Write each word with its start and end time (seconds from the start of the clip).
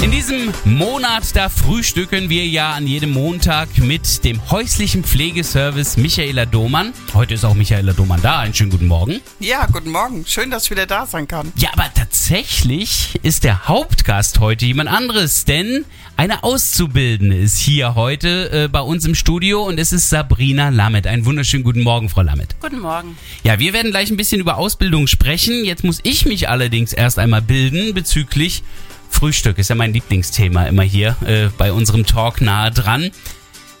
In 0.00 0.12
diesem 0.12 0.52
Monat, 0.64 1.34
da 1.34 1.48
frühstücken 1.48 2.30
wir 2.30 2.46
ja 2.46 2.72
an 2.72 2.86
jedem 2.86 3.10
Montag 3.10 3.78
mit 3.78 4.24
dem 4.24 4.40
häuslichen 4.48 5.02
Pflegeservice 5.02 5.96
Michaela 5.96 6.46
Domann. 6.46 6.92
Heute 7.14 7.34
ist 7.34 7.44
auch 7.44 7.54
Michaela 7.54 7.92
Domann 7.94 8.22
da. 8.22 8.38
Einen 8.38 8.54
schönen 8.54 8.70
guten 8.70 8.86
Morgen. 8.86 9.20
Ja, 9.40 9.66
guten 9.66 9.90
Morgen. 9.90 10.24
Schön, 10.24 10.52
dass 10.52 10.66
ich 10.66 10.70
wieder 10.70 10.86
da 10.86 11.04
sein 11.04 11.26
kann. 11.26 11.52
Ja, 11.56 11.70
aber 11.72 11.90
tatsächlich 11.92 13.18
ist 13.24 13.42
der 13.42 13.66
Hauptgast 13.66 14.38
heute 14.38 14.66
jemand 14.66 14.88
anderes, 14.88 15.44
denn 15.44 15.84
eine 16.16 16.44
Auszubildende 16.44 17.36
ist 17.36 17.58
hier 17.58 17.96
heute 17.96 18.50
äh, 18.50 18.68
bei 18.68 18.80
uns 18.80 19.04
im 19.04 19.16
Studio 19.16 19.64
und 19.64 19.78
es 19.80 19.92
ist 19.92 20.10
Sabrina 20.10 20.68
Lamet. 20.68 21.08
Einen 21.08 21.24
wunderschönen 21.24 21.64
guten 21.64 21.82
Morgen, 21.82 22.08
Frau 22.08 22.22
Lamet. 22.22 22.54
Guten 22.60 22.78
Morgen. 22.78 23.18
Ja, 23.42 23.58
wir 23.58 23.72
werden 23.72 23.90
gleich 23.90 24.10
ein 24.10 24.16
bisschen 24.16 24.40
über 24.40 24.58
Ausbildung 24.58 25.08
sprechen. 25.08 25.64
Jetzt 25.64 25.82
muss 25.82 25.98
ich 26.04 26.24
mich 26.24 26.48
allerdings 26.48 26.92
erst 26.92 27.18
einmal 27.18 27.42
bilden 27.42 27.94
bezüglich 27.94 28.62
Frühstück. 29.10 29.58
Ist 29.58 29.70
ja 29.70 29.74
mein 29.74 29.92
Lieblingsthema 29.92 30.64
immer 30.64 30.82
hier 30.82 31.16
äh, 31.24 31.48
bei 31.56 31.72
unserem 31.72 32.06
Talk 32.06 32.40
nahe 32.40 32.70
dran. 32.70 33.10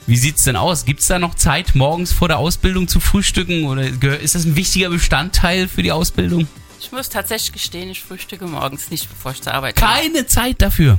Wie 0.06 0.16
sieht's 0.16 0.44
denn 0.44 0.56
aus? 0.56 0.86
Gibt's 0.86 1.06
da 1.06 1.18
noch 1.18 1.34
Zeit, 1.34 1.74
morgens 1.74 2.12
vor 2.12 2.28
der 2.28 2.38
Ausbildung 2.38 2.88
zu 2.88 2.98
frühstücken? 2.98 3.64
Oder 3.64 3.84
ist 4.20 4.34
das 4.34 4.44
ein 4.46 4.56
wichtiger 4.56 4.88
Bestandteil 4.88 5.68
für 5.68 5.82
die 5.82 5.92
Ausbildung? 5.92 6.48
Ich 6.80 6.92
muss 6.92 7.08
tatsächlich 7.10 7.52
gestehen, 7.52 7.90
ich 7.90 8.00
frühstücke 8.00 8.46
morgens 8.46 8.90
nicht, 8.90 9.08
bevor 9.08 9.32
ich 9.32 9.42
zur 9.42 9.52
Arbeit 9.52 9.76
komme. 9.76 9.92
Keine 9.92 10.26
Zeit 10.26 10.62
dafür. 10.62 10.98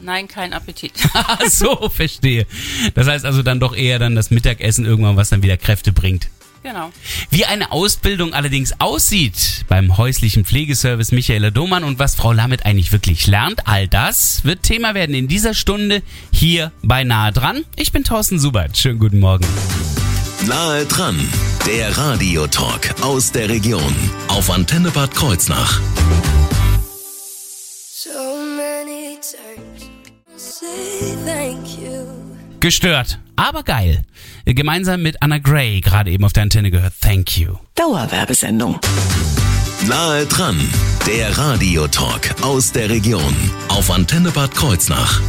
Nein, 0.00 0.28
kein 0.28 0.52
Appetit. 0.52 0.92
So, 1.50 1.88
verstehe. 1.88 2.46
Das 2.94 3.06
heißt 3.06 3.24
also 3.24 3.42
dann 3.42 3.60
doch 3.60 3.74
eher 3.74 3.98
dann 3.98 4.14
das 4.14 4.30
Mittagessen 4.30 4.84
irgendwann, 4.84 5.16
was 5.16 5.28
dann 5.28 5.42
wieder 5.42 5.56
Kräfte 5.56 5.92
bringt. 5.92 6.28
Genau. 6.62 6.90
Wie 7.30 7.44
eine 7.44 7.72
Ausbildung 7.72 8.34
allerdings 8.34 8.80
aussieht 8.80 9.64
beim 9.68 9.96
häuslichen 9.96 10.44
Pflegeservice 10.44 11.12
Michaela 11.12 11.50
Domann 11.50 11.84
und 11.84 11.98
was 11.98 12.14
Frau 12.14 12.32
Lamet 12.32 12.66
eigentlich 12.66 12.92
wirklich 12.92 13.26
lernt, 13.26 13.66
all 13.66 13.86
das 13.88 14.44
wird 14.44 14.62
Thema 14.62 14.94
werden 14.94 15.14
in 15.14 15.28
dieser 15.28 15.54
Stunde 15.54 16.02
hier 16.32 16.72
bei 16.82 17.04
Nahe 17.04 17.32
dran. 17.32 17.64
Ich 17.76 17.92
bin 17.92 18.04
Thorsten 18.04 18.38
Subert. 18.38 18.76
Schönen 18.76 18.98
guten 18.98 19.20
Morgen. 19.20 19.46
Nahe 20.46 20.84
dran, 20.86 21.18
der 21.66 21.96
Radiotalk 21.96 22.94
aus 23.02 23.32
der 23.32 23.48
Region 23.48 23.94
auf 24.28 24.50
Antenne 24.50 24.90
Bad 24.90 25.14
Kreuznach. 25.14 25.80
So 27.92 28.10
many 28.56 29.18
times 29.20 29.90
say 30.36 31.16
thank 31.26 31.66
you. 31.78 32.06
Gestört, 32.60 33.18
aber 33.38 33.62
geil. 33.62 34.02
Gemeinsam 34.44 35.02
mit 35.02 35.22
Anna 35.22 35.38
Gray 35.38 35.80
gerade 35.80 36.10
eben 36.10 36.24
auf 36.24 36.32
der 36.32 36.42
Antenne 36.42 36.70
gehört. 36.70 36.94
Thank 37.00 37.38
you. 37.38 37.54
Dauerwerbesendung. 37.74 38.78
Nahe 39.86 40.26
dran, 40.26 40.58
der 41.06 41.38
Radiotalk 41.38 42.34
aus 42.42 42.72
der 42.72 42.90
Region 42.90 43.34
auf 43.68 43.90
Antenne 43.90 44.30
Bad 44.32 44.54
Kreuznach. 44.54 45.20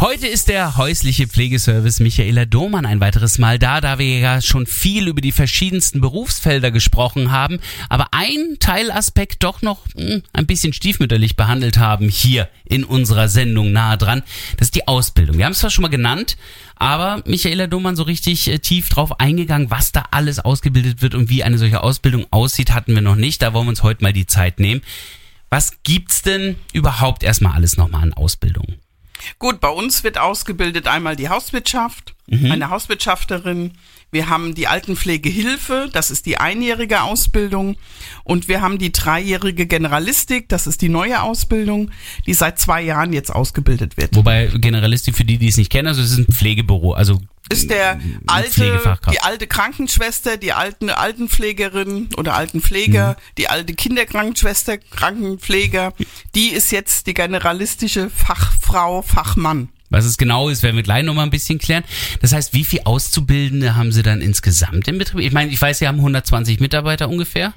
Heute 0.00 0.28
ist 0.28 0.46
der 0.48 0.76
häusliche 0.76 1.26
Pflegeservice 1.26 1.98
Michaela 1.98 2.44
Domann 2.44 2.86
ein 2.86 3.00
weiteres 3.00 3.38
Mal 3.38 3.58
da, 3.58 3.80
da 3.80 3.98
wir 3.98 4.20
ja 4.20 4.40
schon 4.40 4.64
viel 4.68 5.08
über 5.08 5.20
die 5.20 5.32
verschiedensten 5.32 6.00
Berufsfelder 6.00 6.70
gesprochen 6.70 7.32
haben, 7.32 7.58
aber 7.88 8.06
ein 8.12 8.58
Teilaspekt 8.60 9.42
doch 9.42 9.60
noch 9.60 9.86
mh, 9.96 10.20
ein 10.32 10.46
bisschen 10.46 10.72
stiefmütterlich 10.72 11.34
behandelt 11.34 11.78
haben 11.78 12.08
hier 12.08 12.48
in 12.64 12.84
unserer 12.84 13.28
Sendung 13.28 13.72
nahe 13.72 13.98
dran. 13.98 14.22
Das 14.56 14.68
ist 14.68 14.76
die 14.76 14.86
Ausbildung. 14.86 15.36
Wir 15.36 15.46
haben 15.46 15.52
es 15.52 15.58
zwar 15.58 15.70
schon 15.70 15.82
mal 15.82 15.88
genannt, 15.88 16.36
aber 16.76 17.24
Michaela 17.26 17.66
Domann 17.66 17.96
so 17.96 18.04
richtig 18.04 18.46
äh, 18.46 18.60
tief 18.60 18.90
drauf 18.90 19.18
eingegangen, 19.18 19.68
was 19.68 19.90
da 19.90 20.04
alles 20.12 20.38
ausgebildet 20.38 21.02
wird 21.02 21.16
und 21.16 21.28
wie 21.28 21.42
eine 21.42 21.58
solche 21.58 21.82
Ausbildung 21.82 22.24
aussieht, 22.30 22.72
hatten 22.72 22.94
wir 22.94 23.02
noch 23.02 23.16
nicht. 23.16 23.42
Da 23.42 23.52
wollen 23.52 23.66
wir 23.66 23.70
uns 23.70 23.82
heute 23.82 24.04
mal 24.04 24.12
die 24.12 24.26
Zeit 24.26 24.60
nehmen. 24.60 24.80
Was 25.50 25.82
gibt's 25.82 26.22
denn 26.22 26.54
überhaupt 26.72 27.24
erstmal 27.24 27.54
alles 27.54 27.76
nochmal 27.76 28.04
an 28.04 28.12
Ausbildung? 28.12 28.76
Gut, 29.38 29.60
bei 29.60 29.68
uns 29.68 30.04
wird 30.04 30.18
ausgebildet 30.18 30.86
einmal 30.86 31.16
die 31.16 31.28
Hauswirtschaft, 31.28 32.14
Mhm. 32.30 32.52
eine 32.52 32.70
Hauswirtschafterin. 32.70 33.72
Wir 34.10 34.28
haben 34.30 34.54
die 34.54 34.66
Altenpflegehilfe, 34.68 35.90
das 35.92 36.10
ist 36.10 36.24
die 36.26 36.38
einjährige 36.38 37.02
Ausbildung. 37.02 37.76
Und 38.24 38.48
wir 38.48 38.60
haben 38.62 38.78
die 38.78 38.90
dreijährige 38.92 39.66
Generalistik, 39.66 40.48
das 40.48 40.66
ist 40.66 40.80
die 40.80 40.88
neue 40.88 41.22
Ausbildung, 41.22 41.90
die 42.26 42.34
seit 42.34 42.58
zwei 42.58 42.82
Jahren 42.82 43.12
jetzt 43.12 43.30
ausgebildet 43.34 43.96
wird. 43.96 44.14
Wobei 44.16 44.46
Generalistik 44.46 45.14
für 45.16 45.24
die, 45.24 45.38
die 45.38 45.48
es 45.48 45.56
nicht 45.58 45.70
kennen, 45.70 45.88
also 45.88 46.00
es 46.00 46.12
ist 46.12 46.18
ein 46.18 46.32
Pflegebüro, 46.32 46.92
also 46.92 47.20
Ist 47.50 47.70
der 47.70 48.00
alte, 48.26 48.96
die 49.10 49.20
alte 49.20 49.46
Krankenschwester, 49.46 50.36
die 50.38 50.52
alten 50.52 50.90
Altenpflegerin 50.90 52.08
oder 52.16 52.34
Altenpfleger, 52.34 53.10
Mhm. 53.10 53.22
die 53.36 53.48
alte 53.48 53.74
Kinderkrankenschwester, 53.74 54.78
Krankenpfleger, 54.78 55.92
die 56.34 56.48
ist 56.48 56.72
jetzt 56.72 57.06
die 57.06 57.14
generalistische 57.14 58.10
Fachfrau, 58.10 59.02
Fachmann. 59.02 59.68
Was 59.90 60.04
es 60.04 60.18
genau 60.18 60.48
ist, 60.48 60.62
werden 60.62 60.76
wir 60.76 60.82
gleich 60.82 61.04
nochmal 61.04 61.24
ein 61.24 61.30
bisschen 61.30 61.58
klären. 61.58 61.84
Das 62.20 62.32
heißt, 62.32 62.52
wie 62.52 62.64
viel 62.64 62.80
Auszubildende 62.84 63.74
haben 63.76 63.92
Sie 63.92 64.02
dann 64.02 64.20
insgesamt 64.20 64.86
im 64.88 64.98
Betrieb? 64.98 65.20
Ich 65.20 65.32
meine, 65.32 65.50
ich 65.50 65.60
weiß, 65.60 65.78
Sie 65.78 65.88
haben 65.88 65.98
120 65.98 66.60
Mitarbeiter 66.60 67.08
ungefähr. 67.08 67.52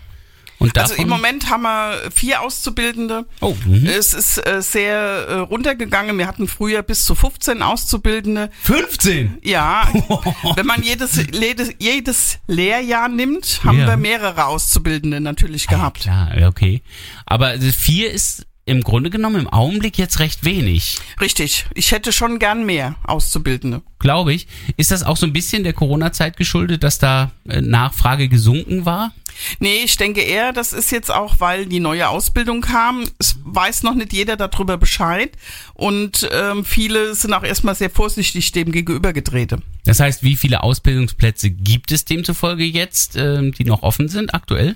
Und 0.59 0.78
davon, 0.78 0.91
Also 0.91 1.02
im 1.02 1.09
Moment 1.09 1.50
haben 1.50 1.64
wir 1.64 2.12
vier 2.14 2.41
Auszubildende. 2.41 3.25
Oh, 3.40 3.56
mhm. 3.66 3.88
Es 3.88 4.14
ist 4.14 4.38
äh, 4.46 4.62
sehr 4.62 4.94
äh, 4.96 5.34
runtergegangen. 5.40 6.20
Wir 6.20 6.28
hatten 6.28 6.47
früher 6.47 6.84
bis 6.84 7.03
zu 7.03 7.16
15 7.16 7.64
Auszubildende. 7.64 8.52
15! 8.62 9.40
Ja, 9.41 9.91
wenn 10.56 10.68
man 10.68 10.84
jedes, 10.84 11.16
jedes, 11.34 11.72
jedes 11.80 12.38
Lehrjahr 12.46 13.09
nimmt, 13.09 13.62
haben 13.64 13.80
Ja. 13.80 13.88
wir 13.88 13.97
mehrere 13.97 14.46
Auszubildende 14.46 15.20
natürlich 15.20 15.66
gehabt. 15.66 16.02
Klar, 16.02 16.38
ja, 16.40 16.47
okay. 16.47 16.84
Aber 17.25 17.59
vier 17.59 18.12
ist 18.12 18.46
im 18.72 18.82
Grunde 18.82 19.09
genommen 19.09 19.42
im 19.42 19.48
Augenblick 19.48 19.98
jetzt 19.98 20.20
recht 20.20 20.46
wenig, 20.46 20.98
Richtig. 21.20 21.66
Ich 21.76 21.92
hätte 21.92 22.12
schon 22.12 22.40
gern 22.40 22.66
mehr 22.66 22.96
Auszubildende. 23.04 23.82
glaube 24.00 24.34
ich. 24.34 24.48
Ist 24.78 24.92
das 24.92 25.04
auch 25.04 25.18
so 25.18 25.26
ein 25.26 25.34
bisschen 25.34 25.64
der 25.64 25.74
Corona-Zeit 25.74 26.38
geschuldet, 26.38 26.84
dass 26.84 26.98
da 26.98 27.32
äh, 27.48 27.62
Nachfrage 27.62 28.28
gesunken 28.30 28.86
war? 28.86 29.12
Nee, 29.59 29.82
ich 29.86 29.98
denke 29.98 30.22
eher, 30.22 30.54
das 30.54 30.74
ist 30.74 30.92
jetzt 30.92 31.12
auch, 31.12 31.40
weil 31.40 31.66
die 31.66 31.80
neue 31.80 32.09
Ausbildung 32.09 32.62
kam. 32.62 33.06
Es 33.18 33.38
weiß 33.44 33.84
noch 33.84 33.96
nicht 33.96 34.14
jeder 34.14 34.36
darüber 34.38 34.78
Bescheid. 34.78 35.32
Und 35.74 36.30
ähm, 36.32 36.66
viele 36.66 37.14
sind 37.16 37.34
auch 37.34 37.44
erstmal 37.44 37.76
sehr 37.76 37.90
vorsichtig 37.90 38.52
dem 38.52 38.72
gegenüber 38.72 39.14
getreten. 39.14 39.64
Das 39.86 40.00
heißt, 40.00 40.24
wie 40.24 40.36
viele 40.36 40.64
Ausbildungsplätze 40.64 41.50
gibt 41.50 41.92
es 41.92 42.06
demzufolge 42.06 42.64
jetzt, 42.64 43.16
ähm, 43.16 43.52
die 43.53 43.66
noch 43.66 43.84
offen 43.84 44.09
sind 44.09 44.34
aktuell? 44.34 44.76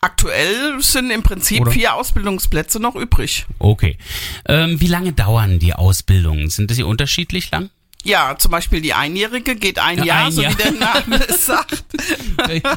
Aktuell 0.00 0.80
sind 0.80 1.10
im 1.10 1.22
Prinzip 1.22 1.60
Oder? 1.62 1.70
vier 1.72 1.94
Ausbildungsplätze 1.94 2.80
noch 2.80 2.94
übrig. 2.96 3.46
Okay. 3.58 3.96
Ähm, 4.46 4.80
wie 4.80 4.86
lange 4.86 5.12
dauern 5.12 5.58
die 5.58 5.74
Ausbildungen? 5.74 6.48
Sind 6.50 6.76
die 6.76 6.82
unterschiedlich 6.82 7.50
lang? 7.50 7.70
Ja, 8.02 8.34
zum 8.38 8.50
Beispiel 8.50 8.80
die 8.80 8.94
Einjährige 8.94 9.56
geht 9.56 9.78
ein 9.78 9.98
Ja, 9.98 10.04
Jahr, 10.04 10.26
ein 10.26 10.32
so 10.32 10.40
Jahr. 10.42 10.52
wie 10.52 10.56
der 10.62 10.72
Name 10.72 11.20
es 11.28 11.44
sagt. 11.46 11.84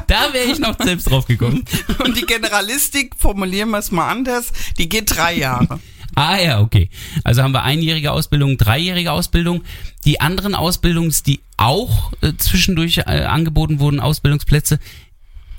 da 0.06 0.32
wäre 0.34 0.44
ich 0.52 0.58
noch 0.58 0.76
selbst 0.82 1.10
drauf 1.10 1.26
gekommen. 1.26 1.64
Und 2.04 2.16
die 2.16 2.26
Generalistik, 2.26 3.14
formulieren 3.18 3.70
wir 3.70 3.78
es 3.78 3.90
mal 3.90 4.08
anders, 4.10 4.52
die 4.78 4.88
geht 4.88 5.16
drei 5.16 5.34
Jahre. 5.38 5.80
Ah 6.14 6.36
ja, 6.38 6.60
okay. 6.60 6.90
Also 7.24 7.42
haben 7.42 7.52
wir 7.52 7.62
einjährige 7.64 8.12
Ausbildung, 8.12 8.56
dreijährige 8.58 9.10
Ausbildung. 9.12 9.64
Die 10.04 10.20
anderen 10.20 10.54
Ausbildungs, 10.54 11.22
die 11.22 11.40
auch 11.56 12.12
äh, 12.20 12.34
zwischendurch 12.36 12.98
äh, 12.98 13.02
angeboten 13.24 13.80
wurden, 13.80 13.98
Ausbildungsplätze, 14.00 14.78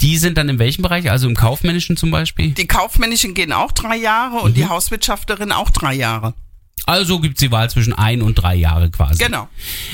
die 0.01 0.17
sind 0.17 0.37
dann 0.37 0.49
in 0.49 0.59
welchem 0.59 0.81
Bereich? 0.81 1.09
Also 1.09 1.27
im 1.27 1.35
kaufmännischen 1.35 1.97
zum 1.97 2.11
Beispiel? 2.11 2.51
Die 2.51 2.67
Kaufmännischen 2.67 3.33
gehen 3.33 3.53
auch 3.53 3.71
drei 3.71 3.95
Jahre 3.97 4.37
und 4.37 4.51
Mhm. 4.51 4.55
die 4.55 4.65
Hauswirtschafterin 4.67 5.51
auch 5.51 5.69
drei 5.69 5.93
Jahre. 5.93 6.33
Also 6.87 7.19
gibt's 7.19 7.39
die 7.39 7.51
Wahl 7.51 7.69
zwischen 7.69 7.93
ein 7.93 8.21
und 8.21 8.35
drei 8.35 8.53
Jahre 8.53 8.91
quasi. 8.91 9.23
Genau. 9.23 9.47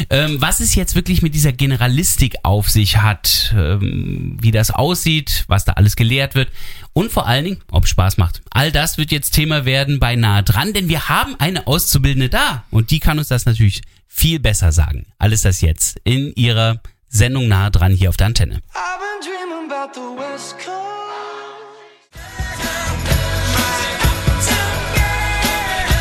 Ähm, 0.10 0.42
was 0.42 0.60
es 0.60 0.76
jetzt 0.76 0.96
wirklich 0.96 1.22
mit 1.22 1.34
dieser 1.36 1.54
Generalistik 1.54 2.36
auf 2.44 2.70
sich 2.70 2.98
hat, 2.98 3.54
ähm, 3.56 4.38
wie 4.42 4.52
das 4.52 4.72
aussieht, 4.72 5.46
was 5.48 5.64
da 5.64 5.74
alles 5.74 5.96
gelehrt 5.96 6.36
wird 6.36 6.50
und 6.92 7.12
vor 7.12 7.28
allen 7.28 7.46
Dingen, 7.46 7.62
ob 7.72 7.88
Spaß 7.88 8.18
macht. 8.18 8.42
All 8.50 8.72
das 8.74 8.98
wird 8.98 9.12
jetzt 9.12 9.32
Thema 9.32 9.64
werden 9.64 10.00
bei 10.00 10.16
Nahe 10.16 10.44
dran, 10.44 10.74
denn 10.74 10.90
wir 10.90 11.08
haben 11.08 11.36
eine 11.40 11.66
Auszubildende 11.68 12.28
da 12.30 12.66
und 12.72 12.92
die 12.92 13.00
kann 13.00 13.20
uns 13.20 13.30
das 13.30 13.46
natürlich 13.46 13.82
viel 14.08 14.40
besser 14.40 14.74
sagen. 14.74 15.06
Alles 15.18 15.44
das 15.44 15.62
jetzt 15.62 15.98
in 16.04 16.34
ihrer 16.36 16.82
Sendung 17.12 17.50
Nahe 17.50 17.70
dran 17.72 17.92
hier 17.92 18.10
auf 18.10 18.16
der 18.18 18.28
Antenne. 18.28 18.62
I've 18.74 19.00
been 19.00 19.20
dreaming 19.22 19.70
about 19.70 19.94
the 19.94 20.00
West 20.18 20.56
Coast. 20.56 20.82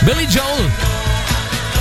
Billy 0.06 0.24
Joel 0.24 0.70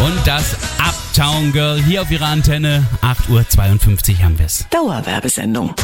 und 0.08 0.28
das 0.28 0.56
Uptown 0.80 1.52
Girl 1.54 1.82
hier 1.82 2.02
auf 2.02 2.12
ihrer 2.12 2.26
Antenne. 2.26 2.86
8.52 3.04 4.18
Uhr 4.18 4.24
haben 4.24 4.40
wir's. 4.40 4.66
Dauerwerbesendung. 4.72 5.76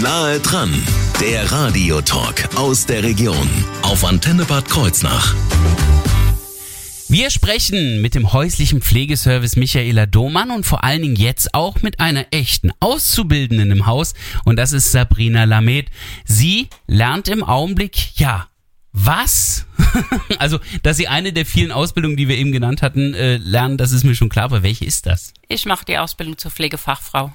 Nahe 0.00 0.40
dran, 0.40 0.72
der 1.20 1.52
Radiotalk 1.52 2.48
aus 2.56 2.86
der 2.86 3.02
Region 3.02 3.48
auf 3.82 4.04
Antenne 4.04 4.46
Bad 4.46 4.68
Kreuznach. 4.68 5.34
Wir 7.10 7.30
sprechen 7.30 8.02
mit 8.02 8.14
dem 8.14 8.34
häuslichen 8.34 8.82
Pflegeservice 8.82 9.56
Michaela 9.56 10.04
Domann 10.04 10.50
und 10.50 10.66
vor 10.66 10.84
allen 10.84 11.00
Dingen 11.00 11.16
jetzt 11.16 11.54
auch 11.54 11.80
mit 11.80 12.00
einer 12.00 12.26
echten 12.32 12.70
Auszubildenden 12.80 13.70
im 13.70 13.86
Haus 13.86 14.12
und 14.44 14.56
das 14.56 14.74
ist 14.74 14.92
Sabrina 14.92 15.44
Lamed. 15.44 15.86
Sie 16.26 16.68
lernt 16.86 17.28
im 17.28 17.42
Augenblick, 17.42 18.18
ja, 18.18 18.48
was? 18.92 19.64
also, 20.38 20.58
dass 20.82 20.98
sie 20.98 21.08
eine 21.08 21.32
der 21.32 21.46
vielen 21.46 21.72
Ausbildungen, 21.72 22.18
die 22.18 22.28
wir 22.28 22.36
eben 22.36 22.52
genannt 22.52 22.82
hatten, 22.82 23.14
äh, 23.14 23.38
lernen, 23.38 23.78
das 23.78 23.92
ist 23.92 24.04
mir 24.04 24.14
schon 24.14 24.28
klar, 24.28 24.44
aber 24.44 24.62
welche 24.62 24.84
ist 24.84 25.06
das? 25.06 25.32
Ich 25.48 25.64
mache 25.64 25.86
die 25.86 25.96
Ausbildung 25.96 26.36
zur 26.36 26.50
Pflegefachfrau. 26.50 27.34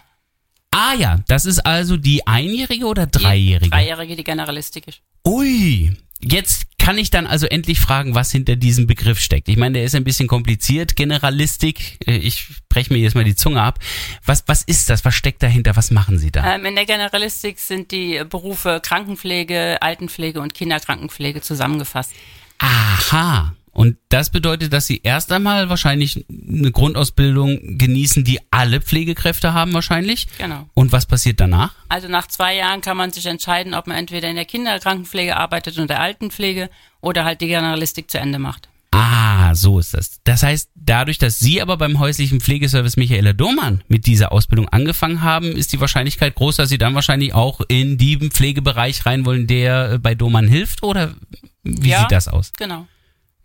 Ah 0.70 0.94
ja, 0.94 1.20
das 1.28 1.46
ist 1.46 1.66
also 1.66 1.98
die 1.98 2.28
einjährige 2.28 2.86
oder 2.86 3.08
dreijährige? 3.08 3.66
Die 3.66 3.70
dreijährige, 3.72 4.16
die 4.18 4.24
Generalistik 4.24 4.88
ist. 4.88 5.02
Ui, 5.26 5.98
jetzt 6.20 6.73
kann 6.84 6.98
ich 6.98 7.10
dann 7.10 7.28
also 7.28 7.46
endlich 7.48 7.80
fragen, 7.80 8.14
was 8.14 8.30
hinter 8.30 8.58
diesem 8.58 8.88
Begriff 8.88 9.18
steckt. 9.18 9.48
Ich 9.48 9.56
meine, 9.56 9.76
der 9.76 9.86
ist 9.86 9.96
ein 9.96 10.04
bisschen 10.04 10.28
kompliziert, 10.28 10.98
Generalistik. 10.98 11.98
Äh, 12.06 12.18
Ich 12.18 12.48
breche 12.68 12.92
mir 12.92 13.00
jetzt 13.00 13.16
mal 13.16 13.24
die 13.24 13.36
Zunge 13.36 13.62
ab. 13.62 13.80
Was, 14.26 14.44
was 14.48 14.64
ist 14.64 14.90
das? 14.90 15.06
Was 15.06 15.16
steckt 15.16 15.42
dahinter? 15.42 15.78
Was 15.78 15.92
machen 15.92 16.20
Sie 16.20 16.30
da? 16.30 16.56
Ähm, 16.56 16.66
in 16.66 16.76
der 16.76 16.86
Generalistik 16.86 17.58
sind 17.60 17.92
die 17.92 18.22
Berufe 18.30 18.82
Krankenpflege, 18.84 19.82
Altenpflege 19.82 20.42
und 20.42 20.54
Kinderkrankenpflege 20.54 21.40
zusammengefasst. 21.40 22.12
Aha. 22.58 23.54
Und 23.74 23.98
das 24.10 24.30
bedeutet, 24.30 24.72
dass 24.72 24.86
Sie 24.88 25.02
erst 25.04 25.32
einmal 25.32 25.68
wahrscheinlich 25.68 26.26
eine 26.30 26.72
Grundausbildung 26.72 27.78
genießen, 27.80 28.24
die 28.24 28.40
alle 28.52 28.82
Pflegekräfte 28.82 29.54
haben 29.54 29.74
wahrscheinlich. 29.74 30.28
Genau. 30.38 30.70
Und 30.76 30.92
was 30.92 31.06
passiert 31.08 31.40
danach? 31.40 31.74
Also 31.90 32.08
nach 32.08 32.28
zwei 32.28 32.56
Jahren 32.56 32.82
kann 32.82 32.98
man 32.98 33.12
sich 33.12 33.26
entscheiden, 33.26 33.74
ob 33.74 33.88
man 33.88 33.98
entweder 33.98 34.30
in 34.30 34.36
der 34.36 34.46
Kinderkrankenpflege 34.46 35.36
arbeitet 35.38 35.80
und 35.80 35.90
der 35.90 36.02
Altenpflege 36.02 36.70
oder 37.02 37.26
halt 37.26 37.42
die 37.42 37.48
Generalistik 37.48 38.12
zu 38.12 38.20
Ende 38.20 38.38
macht. 38.40 38.70
Ah, 38.92 39.56
so 39.56 39.80
ist 39.80 39.96
das. 39.96 40.20
Das 40.24 40.44
heißt, 40.44 40.70
dadurch, 40.76 41.18
dass 41.18 41.40
Sie 41.40 41.60
aber 41.64 41.78
beim 41.78 41.98
häuslichen 41.98 42.40
Pflegeservice 42.42 42.96
Michaela 42.96 43.34
Domann 43.34 43.82
mit 43.88 44.06
dieser 44.06 44.32
Ausbildung 44.32 44.70
angefangen 44.70 45.24
haben, 45.24 45.48
ist 45.54 45.74
die 45.74 45.80
Wahrscheinlichkeit 45.82 46.36
groß, 46.36 46.58
dass 46.58 46.70
Sie 46.70 46.78
dann 46.78 46.94
wahrscheinlich 46.94 47.34
auch 47.34 47.60
in 47.68 47.98
den 47.98 48.30
Pflegebereich 48.30 49.08
rein 49.08 49.26
wollen, 49.26 49.48
der 49.48 49.94
äh, 49.94 49.98
bei 49.98 50.14
Domann 50.14 50.48
hilft? 50.48 50.84
Oder 50.84 51.16
wie 51.64 51.90
Ja. 51.90 52.02
sieht 52.02 52.12
das 52.12 52.28
aus? 52.28 52.54
Genau. 52.56 52.86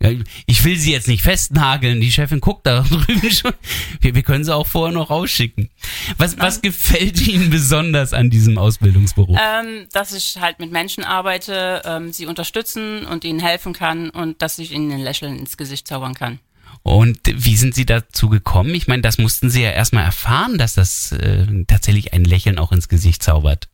Ja, 0.01 0.11
ich 0.45 0.63
will 0.63 0.77
Sie 0.77 0.93
jetzt 0.93 1.09
nicht 1.09 1.21
festnageln. 1.23 1.99
Die 1.99 2.11
Chefin 2.11 2.39
guckt 2.39 2.65
da 2.65 2.81
drüben 2.89 3.31
schon. 3.31 3.51
Wir, 3.99 4.15
wir 4.15 4.23
können 4.23 4.45
sie 4.45 4.55
auch 4.55 4.65
vorher 4.67 4.93
noch 4.97 5.09
rausschicken. 5.09 5.69
Was, 6.17 6.37
was 6.39 6.61
gefällt 6.61 7.19
Ihnen 7.27 7.49
besonders 7.49 8.13
an 8.13 8.29
diesem 8.29 8.57
Ausbildungsberuf? 8.57 9.37
Ähm, 9.37 9.87
dass 9.91 10.13
ich 10.13 10.37
halt 10.39 10.59
mit 10.59 10.71
Menschen 10.71 11.03
arbeite, 11.03 11.81
ähm, 11.83 12.13
sie 12.13 12.27
unterstützen 12.27 13.05
und 13.05 13.25
ihnen 13.25 13.39
helfen 13.41 13.73
kann 13.73 14.09
und 14.09 14.41
dass 14.41 14.57
ich 14.57 14.71
ihnen 14.71 14.89
ein 14.91 14.99
Lächeln 15.01 15.37
ins 15.37 15.57
Gesicht 15.57 15.85
zaubern 15.87 16.13
kann. 16.13 16.39
Und 16.81 17.19
wie 17.25 17.57
sind 17.57 17.75
Sie 17.75 17.85
dazu 17.85 18.29
gekommen? 18.29 18.73
Ich 18.75 18.87
meine, 18.87 19.01
das 19.01 19.17
mussten 19.17 19.49
Sie 19.49 19.61
ja 19.61 19.71
erstmal 19.71 20.05
erfahren, 20.05 20.57
dass 20.57 20.75
das 20.75 21.11
äh, 21.11 21.45
tatsächlich 21.67 22.13
ein 22.13 22.23
Lächeln 22.23 22.57
auch 22.57 22.71
ins 22.71 22.87
Gesicht 22.87 23.21
zaubert. 23.21 23.67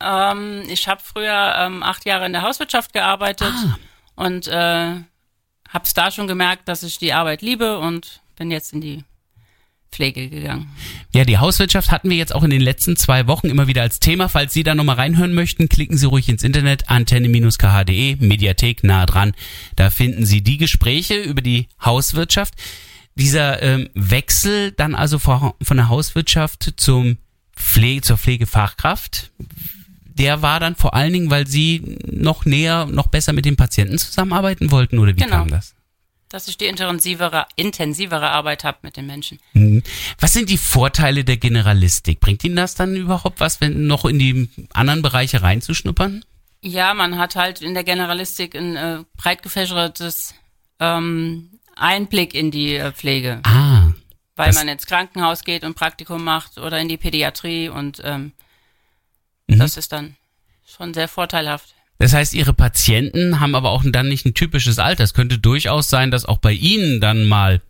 Ähm, 0.00 0.62
ich 0.68 0.88
habe 0.88 1.02
früher 1.04 1.54
ähm, 1.58 1.82
acht 1.82 2.06
Jahre 2.06 2.24
in 2.24 2.32
der 2.32 2.40
Hauswirtschaft 2.42 2.94
gearbeitet 2.94 3.52
Ah. 3.52 3.76
und 4.14 4.46
äh, 4.48 4.94
habe 5.68 5.84
es 5.84 5.94
da 5.94 6.10
schon 6.10 6.26
gemerkt, 6.26 6.68
dass 6.68 6.82
ich 6.82 6.98
die 6.98 7.12
Arbeit 7.12 7.42
liebe 7.42 7.78
und 7.78 8.20
bin 8.36 8.50
jetzt 8.50 8.72
in 8.72 8.80
die 8.80 9.04
Pflege 9.90 10.28
gegangen. 10.28 10.68
Ja, 11.14 11.24
die 11.24 11.38
Hauswirtschaft 11.38 11.90
hatten 11.90 12.10
wir 12.10 12.16
jetzt 12.16 12.34
auch 12.34 12.42
in 12.42 12.50
den 12.50 12.60
letzten 12.60 12.96
zwei 12.96 13.26
Wochen 13.26 13.48
immer 13.48 13.66
wieder 13.66 13.82
als 13.82 13.98
Thema. 13.98 14.28
Falls 14.28 14.52
Sie 14.52 14.62
da 14.62 14.74
nochmal 14.74 14.96
reinhören 14.96 15.32
möchten, 15.32 15.68
klicken 15.68 15.96
Sie 15.96 16.06
ruhig 16.06 16.28
ins 16.28 16.42
Internet, 16.42 16.90
antenne-kh.de, 16.90 18.16
Mediathek 18.16 18.84
nah 18.84 19.06
dran. 19.06 19.32
Da 19.74 19.90
finden 19.90 20.26
Sie 20.26 20.42
die 20.42 20.58
Gespräche 20.58 21.16
über 21.16 21.40
die 21.40 21.68
Hauswirtschaft. 21.82 22.54
Dieser 23.14 23.62
ähm, 23.62 23.88
Wechsel 23.94 24.72
dann 24.72 24.94
also 24.94 25.18
von 25.18 25.54
von 25.62 25.76
der 25.78 25.88
Hauswirtschaft 25.88 26.74
zum 26.76 27.16
Pflege, 27.54 28.02
zur 28.02 28.18
Pflegefachkraft, 28.18 29.32
der 30.18 30.42
war 30.42 30.60
dann 30.60 30.76
vor 30.76 30.94
allen 30.94 31.12
Dingen, 31.12 31.30
weil 31.30 31.46
Sie 31.46 31.98
noch 32.06 32.44
näher, 32.44 32.86
noch 32.86 33.08
besser 33.08 33.32
mit 33.32 33.44
den 33.44 33.56
Patienten 33.56 33.98
zusammenarbeiten 33.98 34.70
wollten 34.70 34.98
oder 34.98 35.12
wie 35.16 35.20
Genau. 35.20 35.36
kam 35.38 35.48
das? 35.48 35.74
Dass 36.28 36.48
ich 36.48 36.58
die 36.58 36.64
intensivere, 36.66 37.46
intensivere 37.56 38.30
Arbeit 38.30 38.64
habe 38.64 38.78
mit 38.82 38.96
den 38.96 39.06
Menschen. 39.06 39.38
Mhm. 39.52 39.82
Was 40.18 40.32
sind 40.32 40.50
die 40.50 40.58
Vorteile 40.58 41.22
der 41.24 41.36
Generalistik? 41.36 42.18
Bringt 42.20 42.42
Ihnen 42.44 42.56
das 42.56 42.74
dann 42.74 42.96
überhaupt 42.96 43.38
was, 43.40 43.60
wenn 43.60 43.86
noch 43.86 44.04
in 44.04 44.18
die 44.18 44.48
anderen 44.72 45.02
Bereiche 45.02 45.42
reinzuschnuppern? 45.42 46.24
Ja, 46.62 46.94
man 46.94 47.16
hat 47.18 47.36
halt 47.36 47.62
in 47.62 47.74
der 47.74 47.84
Generalistik 47.84 48.56
ein 48.56 48.74
äh, 48.76 49.04
breit 49.16 49.42
gefächertes 49.44 50.34
ähm, 50.80 51.50
Einblick 51.76 52.34
in 52.34 52.50
die 52.50 52.74
äh, 52.74 52.90
Pflege, 52.92 53.40
Ah, 53.44 53.92
weil 54.34 54.52
man 54.52 54.66
ins 54.68 54.86
Krankenhaus 54.86 55.44
geht 55.44 55.62
und 55.62 55.74
Praktikum 55.74 56.24
macht 56.24 56.58
oder 56.58 56.80
in 56.80 56.88
die 56.88 56.96
Pädiatrie 56.96 57.68
und 57.68 58.00
ähm, 58.04 58.32
Mhm. 59.46 59.58
das 59.58 59.76
ist 59.76 59.92
dann 59.92 60.16
schon 60.66 60.94
sehr 60.94 61.08
vorteilhaft. 61.08 61.74
das 61.98 62.12
heißt, 62.12 62.34
Ihre 62.34 62.52
Patienten 62.52 63.40
haben 63.40 63.54
aber 63.54 63.70
auch 63.70 63.82
dann 63.84 64.08
nicht 64.08 64.26
ein 64.26 64.34
typisches 64.34 64.78
Alter. 64.78 65.04
Es 65.04 65.14
könnte 65.14 65.38
durchaus 65.38 65.88
sein, 65.88 66.10
dass 66.10 66.24
auch 66.24 66.38
bei 66.38 66.52
Ihnen 66.52 67.00
dann 67.00 67.24
mal 67.24 67.62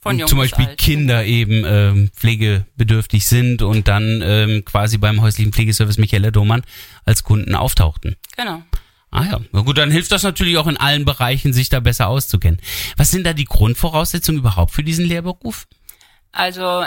Von 0.00 0.24
zum 0.26 0.38
Beispiel 0.38 0.66
alt. 0.66 0.78
Kinder 0.78 1.24
eben 1.24 1.64
ähm, 1.66 2.10
pflegebedürftig 2.14 3.26
sind 3.26 3.62
und 3.62 3.88
dann 3.88 4.22
ähm, 4.24 4.64
quasi 4.64 4.98
beim 4.98 5.20
häuslichen 5.20 5.52
Pflegeservice 5.52 5.98
Michaela 5.98 6.30
Domann 6.30 6.62
als 7.04 7.22
Kunden 7.24 7.54
auftauchten. 7.54 8.16
Genau. 8.36 8.62
Ah 9.10 9.26
ja, 9.30 9.40
na 9.52 9.60
gut, 9.60 9.78
dann 9.78 9.92
hilft 9.92 10.10
das 10.10 10.24
natürlich 10.24 10.56
auch 10.58 10.66
in 10.66 10.76
allen 10.76 11.04
Bereichen, 11.04 11.52
sich 11.52 11.68
da 11.68 11.78
besser 11.78 12.08
auszukennen. 12.08 12.60
Was 12.96 13.12
sind 13.12 13.24
da 13.24 13.32
die 13.32 13.44
Grundvoraussetzungen 13.44 14.40
überhaupt 14.40 14.72
für 14.72 14.82
diesen 14.82 15.04
Lehrberuf? 15.04 15.66
Also 16.32 16.84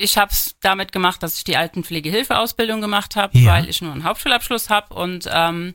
ich 0.00 0.16
habe 0.18 0.32
es 0.32 0.56
damit 0.60 0.92
gemacht, 0.92 1.22
dass 1.22 1.36
ich 1.38 1.44
die 1.44 1.56
Altenpflegehilfeausbildung 1.56 2.80
gemacht 2.80 3.16
habe, 3.16 3.38
Ja. 3.38 3.52
weil 3.52 3.68
ich 3.68 3.82
nur 3.82 3.92
einen 3.92 4.04
Hauptschulabschluss 4.04 4.70
habe 4.70 4.94
und 4.94 5.28
ähm, 5.32 5.74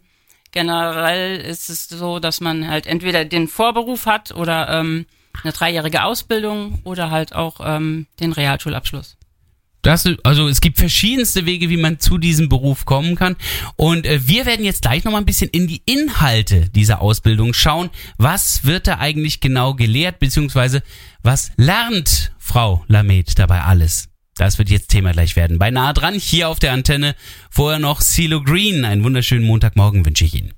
generell 0.52 1.38
ist 1.40 1.70
es 1.70 1.88
so, 1.88 2.20
dass 2.20 2.42
man 2.42 2.68
halt 2.70 2.88
entweder 2.88 3.26
den 3.26 3.48
Vorberuf 3.48 4.06
hat 4.06 4.32
oder 4.34 4.70
ähm, 4.70 5.06
eine 5.44 5.54
dreijährige 5.54 6.04
Ausbildung 6.04 6.80
oder 6.84 7.12
halt 7.12 7.36
auch 7.36 7.60
ähm, 7.64 8.08
den 8.20 8.32
Realschulabschluss. 8.32 9.18
Das, 9.82 10.10
also 10.24 10.48
es 10.48 10.62
gibt 10.62 10.80
verschiedenste 10.80 11.46
Wege, 11.46 11.70
wie 11.70 11.78
man 11.78 12.00
zu 12.00 12.18
diesem 12.18 12.50
Beruf 12.50 12.86
kommen 12.86 13.16
kann. 13.16 13.36
Und 13.76 14.08
äh, 14.08 14.28
wir 14.28 14.48
werden 14.48 14.66
jetzt 14.66 14.82
gleich 14.82 15.04
nochmal 15.04 15.22
ein 15.22 15.28
bisschen 15.28 15.50
in 15.52 15.68
die 15.68 15.84
Inhalte 15.86 16.70
dieser 16.70 17.02
Ausbildung 17.02 17.54
schauen. 17.54 17.92
Was 18.18 18.64
wird 18.66 18.88
da 18.88 18.98
eigentlich 18.98 19.42
genau 19.42 19.76
gelehrt, 19.76 20.18
beziehungsweise 20.18 20.82
was 21.22 21.52
lernt 21.58 22.32
Frau 22.40 22.84
Lamed 22.88 23.38
dabei 23.38 23.62
alles? 23.62 24.08
Das 24.38 24.58
wird 24.58 24.70
jetzt 24.70 24.90
Thema 24.90 25.14
gleich 25.14 25.38
werden. 25.38 25.60
Bei 25.60 25.72
nah 25.72 25.94
dran, 25.94 26.14
hier 26.16 26.50
auf 26.50 26.60
der 26.60 26.74
Antenne. 26.74 27.16
Vorher 27.50 27.80
noch 27.80 28.02
CeeLo 28.02 28.44
Green. 28.44 28.84
Einen 28.84 29.04
wunderschönen 29.04 29.46
Montagmorgen 29.46 30.06
wünsche 30.06 30.26
ich 30.26 30.34
Ihnen. 30.36 30.54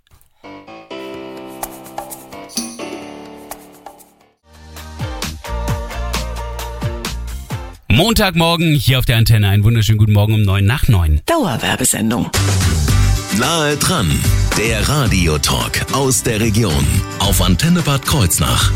Montagmorgen 7.87 8.73
hier 8.73 8.99
auf 8.99 9.05
der 9.05 9.17
Antenne. 9.17 9.49
Einen 9.49 9.63
wunderschönen 9.63 9.99
guten 9.99 10.13
Morgen 10.13 10.33
um 10.33 10.41
neun 10.41 10.65
nach 10.65 10.87
neun. 10.87 11.21
Dauerwerbesendung. 11.25 12.29
Nahe 13.37 13.77
dran, 13.77 14.09
der 14.57 14.89
Radiotalk 14.89 15.93
aus 15.93 16.23
der 16.23 16.39
Region 16.39 16.85
auf 17.19 17.41
Antenne 17.41 17.81
Bad 17.81 18.05
Kreuznach. 18.05 18.71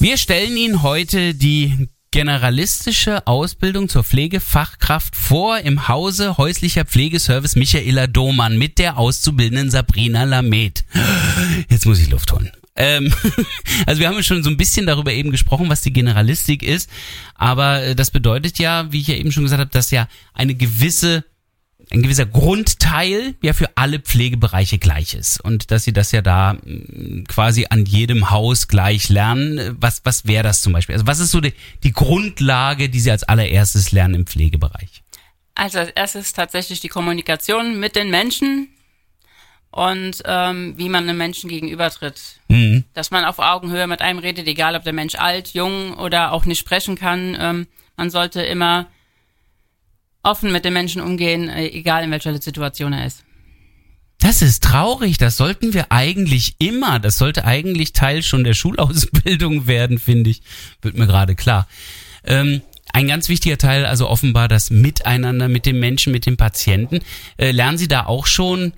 Wir 0.00 0.16
stellen 0.16 0.56
Ihnen 0.56 0.82
heute 0.82 1.34
die 1.34 1.88
generalistische 2.10 3.26
Ausbildung 3.26 3.88
zur 3.88 4.02
Pflegefachkraft 4.02 5.14
vor 5.14 5.58
im 5.58 5.88
Hause 5.88 6.38
häuslicher 6.38 6.84
Pflegeservice 6.84 7.56
Michaela 7.56 8.06
Domann 8.06 8.56
mit 8.56 8.78
der 8.78 8.96
Auszubildenden 8.96 9.70
Sabrina 9.70 10.24
Lamed. 10.24 10.84
Jetzt 11.68 11.86
muss 11.86 12.00
ich 12.00 12.10
Luft 12.10 12.32
holen. 12.32 12.50
Ähm, 12.76 13.12
also 13.86 14.00
wir 14.00 14.08
haben 14.08 14.22
schon 14.22 14.42
so 14.42 14.50
ein 14.50 14.56
bisschen 14.56 14.86
darüber 14.86 15.12
eben 15.12 15.30
gesprochen, 15.30 15.68
was 15.68 15.82
die 15.82 15.92
Generalistik 15.92 16.62
ist, 16.62 16.88
aber 17.34 17.82
äh, 17.82 17.94
das 17.94 18.10
bedeutet 18.10 18.58
ja, 18.58 18.90
wie 18.92 19.00
ich 19.00 19.08
ja 19.08 19.16
eben 19.16 19.32
schon 19.32 19.42
gesagt 19.42 19.60
habe, 19.60 19.70
dass 19.70 19.90
ja 19.90 20.08
eine 20.32 20.54
gewisse 20.54 21.24
ein 21.90 22.02
gewisser 22.02 22.26
Grundteil 22.26 23.34
ja 23.42 23.52
für 23.52 23.76
alle 23.76 23.98
Pflegebereiche 23.98 24.78
gleich 24.78 25.14
ist 25.14 25.40
und 25.40 25.70
dass 25.70 25.84
sie 25.84 25.92
das 25.92 26.12
ja 26.12 26.20
da 26.20 26.54
mm, 26.54 27.24
quasi 27.28 27.66
an 27.70 27.86
jedem 27.86 28.30
Haus 28.30 28.68
gleich 28.68 29.08
lernen. 29.08 29.76
Was, 29.80 30.02
was 30.04 30.26
wäre 30.26 30.42
das 30.42 30.60
zum 30.60 30.72
Beispiel? 30.72 30.94
Also 30.94 31.06
was 31.06 31.18
ist 31.18 31.30
so 31.30 31.40
die, 31.40 31.54
die 31.82 31.92
Grundlage, 31.92 32.88
die 32.88 33.00
sie 33.00 33.10
als 33.10 33.24
allererstes 33.24 33.92
lernen 33.92 34.14
im 34.14 34.26
Pflegebereich? 34.26 35.02
Also 35.54 35.78
als 35.78 35.90
erstes 35.90 36.32
tatsächlich 36.32 36.80
die 36.80 36.88
Kommunikation 36.88 37.80
mit 37.80 37.96
den 37.96 38.10
Menschen 38.10 38.68
und 39.70 40.22
ähm, 40.24 40.74
wie 40.76 40.88
man 40.88 41.04
einem 41.04 41.18
Menschen 41.18 41.48
gegenübertritt. 41.48 42.40
Mhm. 42.48 42.84
Dass 42.94 43.10
man 43.10 43.24
auf 43.24 43.38
Augenhöhe 43.38 43.86
mit 43.86 44.00
einem 44.00 44.18
redet, 44.18 44.46
egal 44.46 44.76
ob 44.76 44.84
der 44.84 44.92
Mensch 44.92 45.14
alt, 45.14 45.54
jung 45.54 45.94
oder 45.94 46.32
auch 46.32 46.44
nicht 46.44 46.58
sprechen 46.58 46.96
kann. 46.96 47.36
Ähm, 47.38 47.66
man 47.96 48.10
sollte 48.10 48.42
immer 48.42 48.86
offen 50.22 50.52
mit 50.52 50.64
den 50.64 50.72
Menschen 50.72 51.00
umgehen, 51.00 51.48
äh, 51.48 51.66
egal 51.66 52.04
in 52.04 52.10
welcher 52.10 52.40
Situation 52.40 52.92
er 52.92 53.06
ist. 53.06 53.24
Das 54.20 54.42
ist 54.42 54.64
traurig, 54.64 55.16
das 55.18 55.36
sollten 55.36 55.74
wir 55.74 55.92
eigentlich 55.92 56.56
immer, 56.58 56.98
das 56.98 57.18
sollte 57.18 57.44
eigentlich 57.44 57.92
Teil 57.92 58.22
schon 58.22 58.42
der 58.42 58.54
Schulausbildung 58.54 59.66
werden, 59.66 59.98
finde 59.98 60.30
ich. 60.30 60.42
Wird 60.82 60.96
mir 60.96 61.06
gerade 61.06 61.36
klar. 61.36 61.68
Ähm, 62.24 62.62
ein 62.92 63.06
ganz 63.06 63.28
wichtiger 63.28 63.58
Teil, 63.58 63.86
also 63.86 64.08
offenbar 64.08 64.48
das 64.48 64.70
Miteinander 64.70 65.48
mit 65.48 65.66
dem 65.66 65.78
Menschen, 65.78 66.12
mit 66.12 66.26
dem 66.26 66.36
Patienten. 66.36 67.00
Äh, 67.36 67.52
lernen 67.52 67.78
Sie 67.78 67.86
da 67.86 68.06
auch 68.06 68.26
schon 68.26 68.72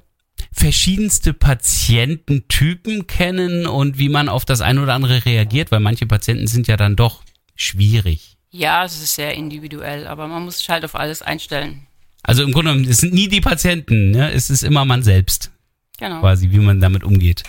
verschiedenste 0.52 1.32
Patiententypen 1.32 3.06
kennen 3.06 3.66
und 3.66 3.99
wie 3.99 4.09
man 4.09 4.28
auf 4.28 4.44
das 4.44 4.61
eine 4.61 4.82
oder 4.82 4.94
andere 4.94 5.25
reagiert, 5.25 5.70
weil 5.70 5.80
manche 5.80 6.06
Patienten 6.06 6.47
sind 6.49 6.66
ja 6.66 6.76
dann 6.76 6.97
doch 6.97 7.23
schwierig. 7.54 8.37
Ja, 8.50 8.85
es 8.85 9.00
ist 9.00 9.14
sehr 9.14 9.35
individuell, 9.35 10.07
aber 10.07 10.26
man 10.26 10.45
muss 10.45 10.59
sich 10.59 10.69
halt 10.69 10.85
auf 10.85 10.95
alles 10.95 11.23
einstellen. 11.23 11.87
Also 12.23 12.42
im 12.42 12.52
Grunde 12.52 12.73
genommen, 12.73 12.90
es 12.90 12.99
sind 12.99 13.14
nie 13.14 13.28
die 13.28 13.40
Patienten, 13.40 14.11
ne? 14.11 14.33
es 14.33 14.50
ist 14.50 14.62
immer 14.62 14.85
man 14.85 15.02
selbst. 15.02 15.50
Genau. 15.99 16.21
Quasi, 16.21 16.50
wie 16.50 16.59
man 16.59 16.80
damit 16.80 17.04
umgeht. 17.04 17.42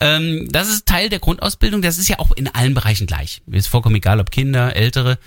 Ähm, 0.00 0.48
das 0.50 0.68
ist 0.68 0.86
Teil 0.86 1.08
der 1.08 1.20
Grundausbildung, 1.20 1.82
das 1.82 1.98
ist 1.98 2.08
ja 2.08 2.18
auch 2.18 2.32
in 2.32 2.48
allen 2.48 2.74
Bereichen 2.74 3.06
gleich. 3.06 3.42
Ist 3.46 3.68
vollkommen 3.68 3.94
egal, 3.94 4.20
ob 4.20 4.30
Kinder, 4.30 4.74
Ältere. 4.74 5.18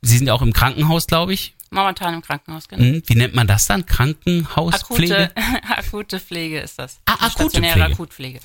Sie 0.00 0.16
sind 0.16 0.28
ja 0.28 0.34
auch 0.34 0.42
im 0.42 0.52
Krankenhaus, 0.52 1.06
glaube 1.08 1.34
ich. 1.34 1.54
Momentan 1.70 2.14
im 2.14 2.22
Krankenhaus, 2.22 2.68
genau. 2.68 2.82
Hm, 2.82 3.02
Wie 3.06 3.14
nennt 3.14 3.34
man 3.34 3.46
das 3.46 3.66
dann? 3.66 3.84
Krankenhauspflege? 3.84 5.30
Akute, 5.34 5.68
akute 5.76 6.20
Pflege 6.20 6.60
ist 6.60 6.78
das. 6.78 7.00
Ah, 7.04 7.26
akute 7.26 7.60
Pflege. 7.60 7.84
Akutpflege. 7.84 8.40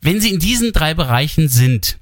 Wenn 0.00 0.20
Sie 0.20 0.30
in 0.30 0.38
diesen 0.38 0.72
drei 0.72 0.94
Bereichen 0.94 1.48
sind, 1.48 1.98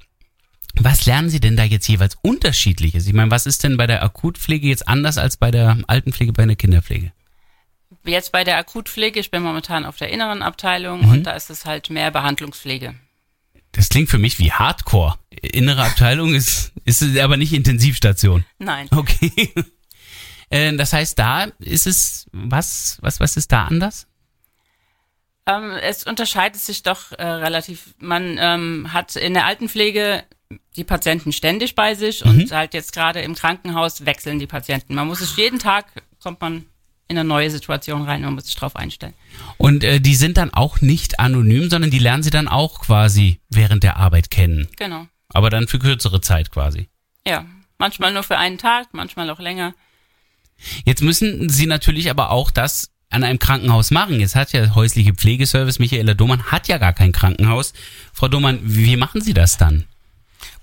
was 0.81 1.07
lernen 1.07 1.31
Sie 1.31 1.41
denn 1.41 1.57
da 1.57 1.65
jetzt 1.65 1.89
jeweils 1.89 2.17
unterschiedliches? 2.23 3.07
Ich 3.07 3.13
meine, 3.13 3.31
was 3.31 3.47
ist 3.47 3.65
denn 3.65 3.77
bei 3.77 3.87
der 3.87 4.03
Akutpflege 4.03 4.67
jetzt 4.69 4.87
anders 4.89 5.19
als 5.19 5.37
bei 5.37 5.51
der 5.51 5.79
Altenpflege, 5.87 6.33
bei 6.33 6.45
der 6.47 6.57
Kinderpflege? 6.57 7.13
Jetzt 8.05 8.33
bei 8.33 8.45
der 8.45 8.57
Akutpflege, 8.59 9.19
ich 9.21 9.31
bin 9.31 9.43
momentan 9.43 9.85
auf 9.85 9.97
der 9.97 10.11
inneren 10.11 10.43
Abteilung 10.43 11.03
Mhm. 11.03 11.11
und 11.11 11.23
da 11.25 11.33
ist 11.33 11.51
es 11.51 11.65
halt 11.65 11.91
mehr 11.91 12.11
Behandlungspflege. 12.11 12.95
Das 13.73 13.89
klingt 13.89 14.09
für 14.09 14.19
mich 14.19 14.39
wie 14.39 14.53
Hardcore. 14.53 15.19
Innere 15.31 15.85
Abteilung 15.85 16.35
ist, 16.35 16.73
ist 16.85 17.03
es 17.03 17.19
aber 17.19 17.37
nicht 17.37 17.53
Intensivstation. 17.53 18.45
Nein. 18.59 18.89
Okay. 18.91 19.53
Äh, 20.49 20.77
Das 20.77 20.93
heißt, 20.93 21.19
da 21.19 21.49
ist 21.59 21.89
es, 21.89 22.27
was, 22.31 22.99
was, 23.01 23.19
was 23.19 23.37
ist 23.37 23.51
da 23.51 23.65
anders? 23.65 24.07
Ähm, 25.45 25.73
es 25.83 26.05
unterscheidet 26.05 26.61
sich 26.61 26.85
doch 26.85 27.11
äh, 27.11 27.25
relativ. 27.25 27.95
Man 27.99 28.37
ähm, 28.41 28.93
hat 28.93 29.17
in 29.17 29.35
der 29.35 29.45
Altenpflege 29.47 30.23
die 30.77 30.85
Patienten 30.85 31.33
ständig 31.33 31.75
bei 31.75 31.95
sich 31.95 32.25
Mhm. 32.25 32.31
und 32.31 32.53
halt 32.53 32.75
jetzt 32.75 32.93
gerade 32.93 33.21
im 33.21 33.35
Krankenhaus 33.35 34.05
wechseln 34.07 34.39
die 34.39 34.47
Patienten. 34.47 34.95
Man 34.95 35.07
muss 35.07 35.19
sich 35.19 35.37
jeden 35.37 35.59
Tag, 35.59 35.87
kommt 36.21 36.41
man 36.41 36.67
in 37.09 37.17
eine 37.19 37.27
neue 37.29 37.51
Situation 37.51 38.03
rein 38.03 38.25
und 38.25 38.35
muss 38.35 38.47
sich 38.47 38.57
drauf 38.57 38.75
einstellen. 38.77 39.15
Und 39.59 39.85
äh, 39.85 40.01
die 40.01 40.17
sind 40.17 40.37
dann 40.37 40.53
auch 40.53 40.81
nicht 40.81 41.21
anonym, 41.21 41.71
sondern 41.71 41.91
die 41.91 41.99
lernen 42.01 42.23
sie 42.23 42.31
dann 42.31 42.49
auch 42.49 42.81
quasi 42.81 43.41
während 43.49 43.83
der 43.85 43.97
Arbeit 43.97 44.31
kennen. 44.31 44.69
Genau. 44.77 45.07
Aber 45.29 45.51
dann 45.51 45.69
für 45.69 45.79
kürzere 45.79 46.21
Zeit 46.21 46.51
quasi. 46.51 46.89
Ja. 47.27 47.45
Manchmal 47.79 48.13
nur 48.13 48.23
für 48.23 48.39
einen 48.39 48.57
Tag, 48.59 48.89
manchmal 48.93 49.29
auch 49.31 49.39
länger. 49.39 49.75
Jetzt 50.85 51.03
müssen 51.03 51.49
sie 51.51 51.67
natürlich 51.67 52.09
aber 52.11 52.31
auch 52.31 52.51
das 52.51 52.91
an 53.11 53.23
einem 53.23 53.39
Krankenhaus 53.39 53.91
machen. 53.91 54.19
Jetzt 54.19 54.35
hat 54.35 54.53
ja 54.53 54.75
häusliche 54.75 55.13
Pflegeservice, 55.15 55.79
Michaela 55.79 56.15
Domann 56.15 56.45
hat 56.45 56.69
ja 56.69 56.79
gar 56.79 56.93
kein 56.95 57.13
Krankenhaus. 57.13 57.73
Frau 58.13 58.29
Domann, 58.29 58.61
wie 58.63 58.97
machen 58.97 59.21
Sie 59.21 59.35
das 59.35 59.59
dann? 59.59 59.85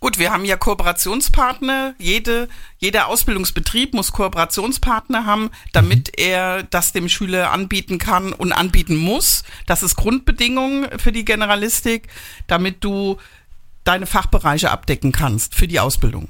Gut, 0.03 0.19
wir 0.19 0.33
haben 0.33 0.43
ja 0.43 0.57
Kooperationspartner. 0.57 1.95
Jede, 1.97 2.49
jeder 2.77 3.07
Ausbildungsbetrieb 3.07 3.93
muss 3.93 4.11
Kooperationspartner 4.11 5.25
haben, 5.25 5.49
damit 5.71 6.19
er 6.19 6.63
das 6.63 6.91
dem 6.91 7.07
Schüler 7.07 7.53
anbieten 7.53 7.99
kann 7.99 8.33
und 8.33 8.51
anbieten 8.51 8.97
muss. 8.97 9.45
Das 9.65 9.81
ist 9.81 9.95
Grundbedingung 9.95 10.87
für 10.97 11.13
die 11.13 11.23
Generalistik, 11.23 12.09
damit 12.47 12.83
du 12.83 13.15
deine 13.85 14.05
Fachbereiche 14.05 14.71
abdecken 14.71 15.13
kannst 15.13 15.55
für 15.55 15.69
die 15.69 15.79
Ausbildung. 15.79 16.27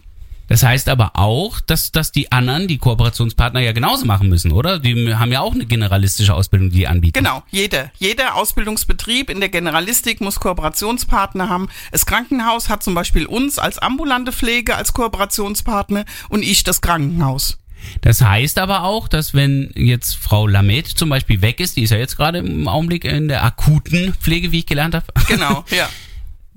Das 0.47 0.63
heißt 0.63 0.89
aber 0.89 1.11
auch, 1.15 1.59
dass, 1.59 1.91
dass 1.91 2.11
die 2.11 2.31
anderen, 2.31 2.67
die 2.67 2.77
Kooperationspartner 2.77 3.61
ja 3.61 3.71
genauso 3.71 4.05
machen 4.05 4.29
müssen, 4.29 4.51
oder? 4.51 4.79
Die 4.79 5.15
haben 5.15 5.31
ja 5.31 5.41
auch 5.41 5.53
eine 5.53 5.65
generalistische 5.65 6.33
Ausbildung, 6.33 6.69
die 6.69 6.77
die 6.77 6.87
anbieten. 6.87 7.17
Genau, 7.17 7.43
jeder. 7.49 7.91
Jeder 7.97 8.35
Ausbildungsbetrieb 8.35 9.29
in 9.29 9.39
der 9.39 9.49
Generalistik 9.49 10.21
muss 10.21 10.39
Kooperationspartner 10.39 11.49
haben. 11.49 11.69
Das 11.91 12.05
Krankenhaus 12.05 12.69
hat 12.69 12.83
zum 12.83 12.93
Beispiel 12.93 13.25
uns 13.25 13.57
als 13.59 13.79
ambulante 13.79 14.31
Pflege 14.31 14.75
als 14.75 14.93
Kooperationspartner 14.93 16.05
und 16.29 16.43
ich 16.43 16.63
das 16.63 16.81
Krankenhaus. 16.81 17.57
Das 18.01 18.21
heißt 18.21 18.59
aber 18.59 18.83
auch, 18.83 19.07
dass 19.07 19.33
wenn 19.33 19.71
jetzt 19.75 20.15
Frau 20.15 20.47
Lamet 20.47 20.87
zum 20.87 21.09
Beispiel 21.09 21.41
weg 21.41 21.59
ist, 21.59 21.77
die 21.77 21.83
ist 21.83 21.89
ja 21.89 21.97
jetzt 21.97 22.17
gerade 22.17 22.39
im 22.39 22.67
Augenblick 22.67 23.05
in 23.05 23.27
der 23.27 23.43
akuten 23.43 24.13
Pflege, 24.13 24.51
wie 24.51 24.59
ich 24.59 24.65
gelernt 24.65 24.95
habe. 24.95 25.05
Genau, 25.27 25.65
ja. 25.75 25.89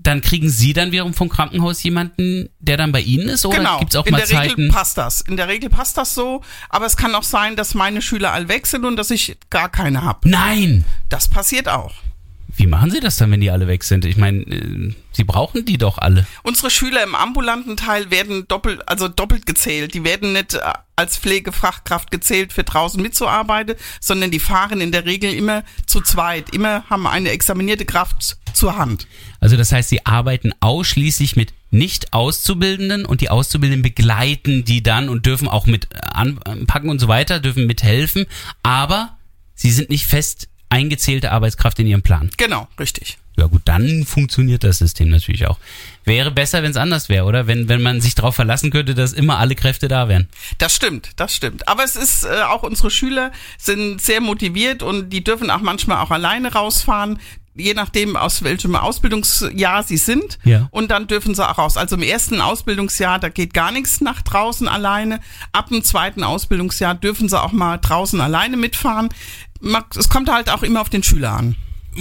Dann 0.07 0.21
kriegen 0.21 0.49
Sie 0.49 0.73
dann 0.73 0.93
wiederum 0.93 1.15
vom 1.15 1.29
Krankenhaus 1.29 1.83
jemanden, 1.83 2.49
der 2.61 2.77
dann 2.77 2.93
bei 2.93 3.01
Ihnen 3.01 3.29
ist? 3.29 3.45
Oder 3.45 3.59
genau. 3.59 3.79
gibt 3.81 3.93
es 3.93 3.97
auch 3.97 4.07
in 4.07 4.13
mal 4.13 4.19
der 4.19 4.27
Zeiten? 4.27 4.51
Regel 4.53 4.71
passt 4.71 4.97
das. 4.97 5.21
In 5.23 5.37
der 5.37 5.49
Regel 5.49 5.69
passt 5.69 5.99
das 5.99 6.15
so, 6.15 6.43
aber 6.69 6.87
es 6.87 6.97
kann 6.97 7.13
auch 7.17 7.25
sein, 7.25 7.57
dass 7.57 7.75
meine 7.75 8.01
Schüler 8.01 8.33
all 8.33 8.49
weg 8.49 8.69
sind 8.69 8.85
und 8.85 8.95
dass 8.95 9.11
ich 9.11 9.37
gar 9.51 9.69
keine 9.69 10.03
habe. 10.03 10.29
Nein! 10.29 10.85
Das 11.09 11.27
passiert 11.27 11.69
auch. 11.69 11.93
Wie 12.55 12.67
machen 12.67 12.91
Sie 12.91 13.01
das 13.01 13.17
dann, 13.17 13.31
wenn 13.31 13.41
die 13.41 13.51
alle 13.51 13.67
weg 13.67 13.85
sind? 13.85 14.05
Ich 14.05 14.17
meine, 14.17 14.39
äh, 14.43 14.95
Sie 15.13 15.25
brauchen 15.25 15.65
die 15.65 15.79
doch 15.79 15.99
alle. 15.99 16.27
Unsere 16.43 16.71
Schüler 16.71 17.03
im 17.03 17.15
ambulanten 17.15 17.77
Teil 17.77 18.11
werden 18.11 18.47
doppelt, 18.49 18.89
also 18.89 19.09
doppelt 19.09 19.47
gezählt. 19.47 19.95
Die 19.95 20.05
werden 20.05 20.33
nicht 20.33 20.55
äh, 20.55 20.61
als 20.95 21.19
Pflegefachkraft 21.19 22.11
gezählt 22.11 22.53
für 22.53 22.65
draußen 22.65 23.01
mitzuarbeiten, 23.01 23.77
sondern 24.01 24.31
die 24.31 24.39
fahren 24.39 24.81
in 24.81 24.93
der 24.93 25.05
Regel 25.05 25.33
immer 25.33 25.65
zu 25.87 26.01
zweit. 26.01 26.55
Immer 26.55 26.85
haben 26.89 27.07
eine 27.07 27.31
examinierte 27.31 27.85
Kraft 27.85 28.39
zur 28.55 28.77
Hand. 28.79 29.07
Also 29.41 29.57
das 29.57 29.73
heißt, 29.73 29.91
Sie 29.91 30.07
arbeiten 30.07 30.53
ausschließlich 30.61 31.37
mit 31.37 31.53
Nicht-Auszubildenden 31.71 33.05
und 33.05 33.21
die 33.21 33.29
Auszubildenden 33.29 33.83
begleiten 33.83 34.65
die 34.65 34.83
dann 34.83 35.09
und 35.09 35.27
dürfen 35.27 35.49
auch 35.49 35.67
mit 35.67 35.89
anpacken 35.95 36.89
und 36.89 36.99
so 36.99 37.09
weiter, 37.09 37.41
dürfen 37.41 37.67
mithelfen, 37.67 38.27
aber 38.63 39.17
Sie 39.55 39.71
sind 39.71 39.91
nicht 39.91 40.07
fest 40.07 40.49
eingezählte 40.69 41.33
Arbeitskraft 41.33 41.79
in 41.79 41.87
Ihrem 41.87 42.03
Plan. 42.03 42.31
Genau, 42.37 42.69
richtig. 42.79 43.19
Ja 43.39 43.47
gut, 43.47 43.63
dann 43.67 44.07
funktioniert 44.07 44.65
das 44.65 44.79
System 44.79 45.11
natürlich 45.11 45.47
auch. 45.47 45.59
Wäre 46.05 46.31
besser, 46.31 46.63
wenn 46.63 46.71
es 46.71 46.79
anders 46.79 47.11
wäre, 47.11 47.27
oder? 47.27 47.47
Wenn, 47.47 47.69
wenn 47.69 47.83
man 47.83 48.01
sich 48.01 48.15
darauf 48.15 48.35
verlassen 48.35 48.71
könnte, 48.71 48.95
dass 48.95 49.13
immer 49.13 49.39
alle 49.39 49.55
Kräfte 49.55 49.89
da 49.89 50.09
wären. 50.09 50.29
Das 50.57 50.75
stimmt, 50.75 51.11
das 51.17 51.35
stimmt. 51.35 51.69
Aber 51.69 51.85
es 51.85 51.97
ist 51.97 52.25
äh, 52.25 52.43
auch 52.49 52.63
unsere 52.63 52.91
Schüler 52.91 53.33
sind 53.59 54.01
sehr 54.01 54.23
motiviert 54.23 54.83
und 54.83 55.11
die 55.11 55.23
dürfen 55.23 55.51
auch 55.51 55.61
manchmal 55.61 55.99
auch 55.99 56.11
alleine 56.11 56.53
rausfahren, 56.53 57.19
je 57.57 57.75
nachdem 57.75 58.17
aus 58.17 58.43
welchem 58.43 58.77
Ausbildungsjahr 58.77 59.83
sie 59.83 59.97
sind. 59.97 60.39
Ja. 60.45 60.69
Und 60.71 60.91
dann 60.91 61.07
dürfen 61.07 61.35
sie 61.35 61.47
auch 61.47 61.59
raus. 61.59 61.77
Also 61.77 61.97
im 61.97 62.03
ersten 62.03 62.41
Ausbildungsjahr, 62.41 63.19
da 63.19 63.29
geht 63.29 63.55
gar 63.55 63.73
nichts 63.73 64.01
nach 64.01 64.23
draußen 64.23 64.69
alleine. 64.69 65.21
Ab 65.53 65.69
dem 65.69 65.83
zweiten 65.83 66.23
Ausbildungsjahr 66.23 66.95
dürfen 66.95 67.29
sie 67.29 67.41
auch 67.41 67.53
mal 67.53 67.79
draußen 67.79 68.21
alleine 68.21 68.57
mitfahren. 68.57 69.09
Es 69.97 70.09
kommt 70.09 70.31
halt 70.31 70.51
auch 70.51 70.63
immer 70.63 70.81
auf 70.81 70.89
den 70.91 71.03
Schüler 71.03 71.33
an. 71.33 71.57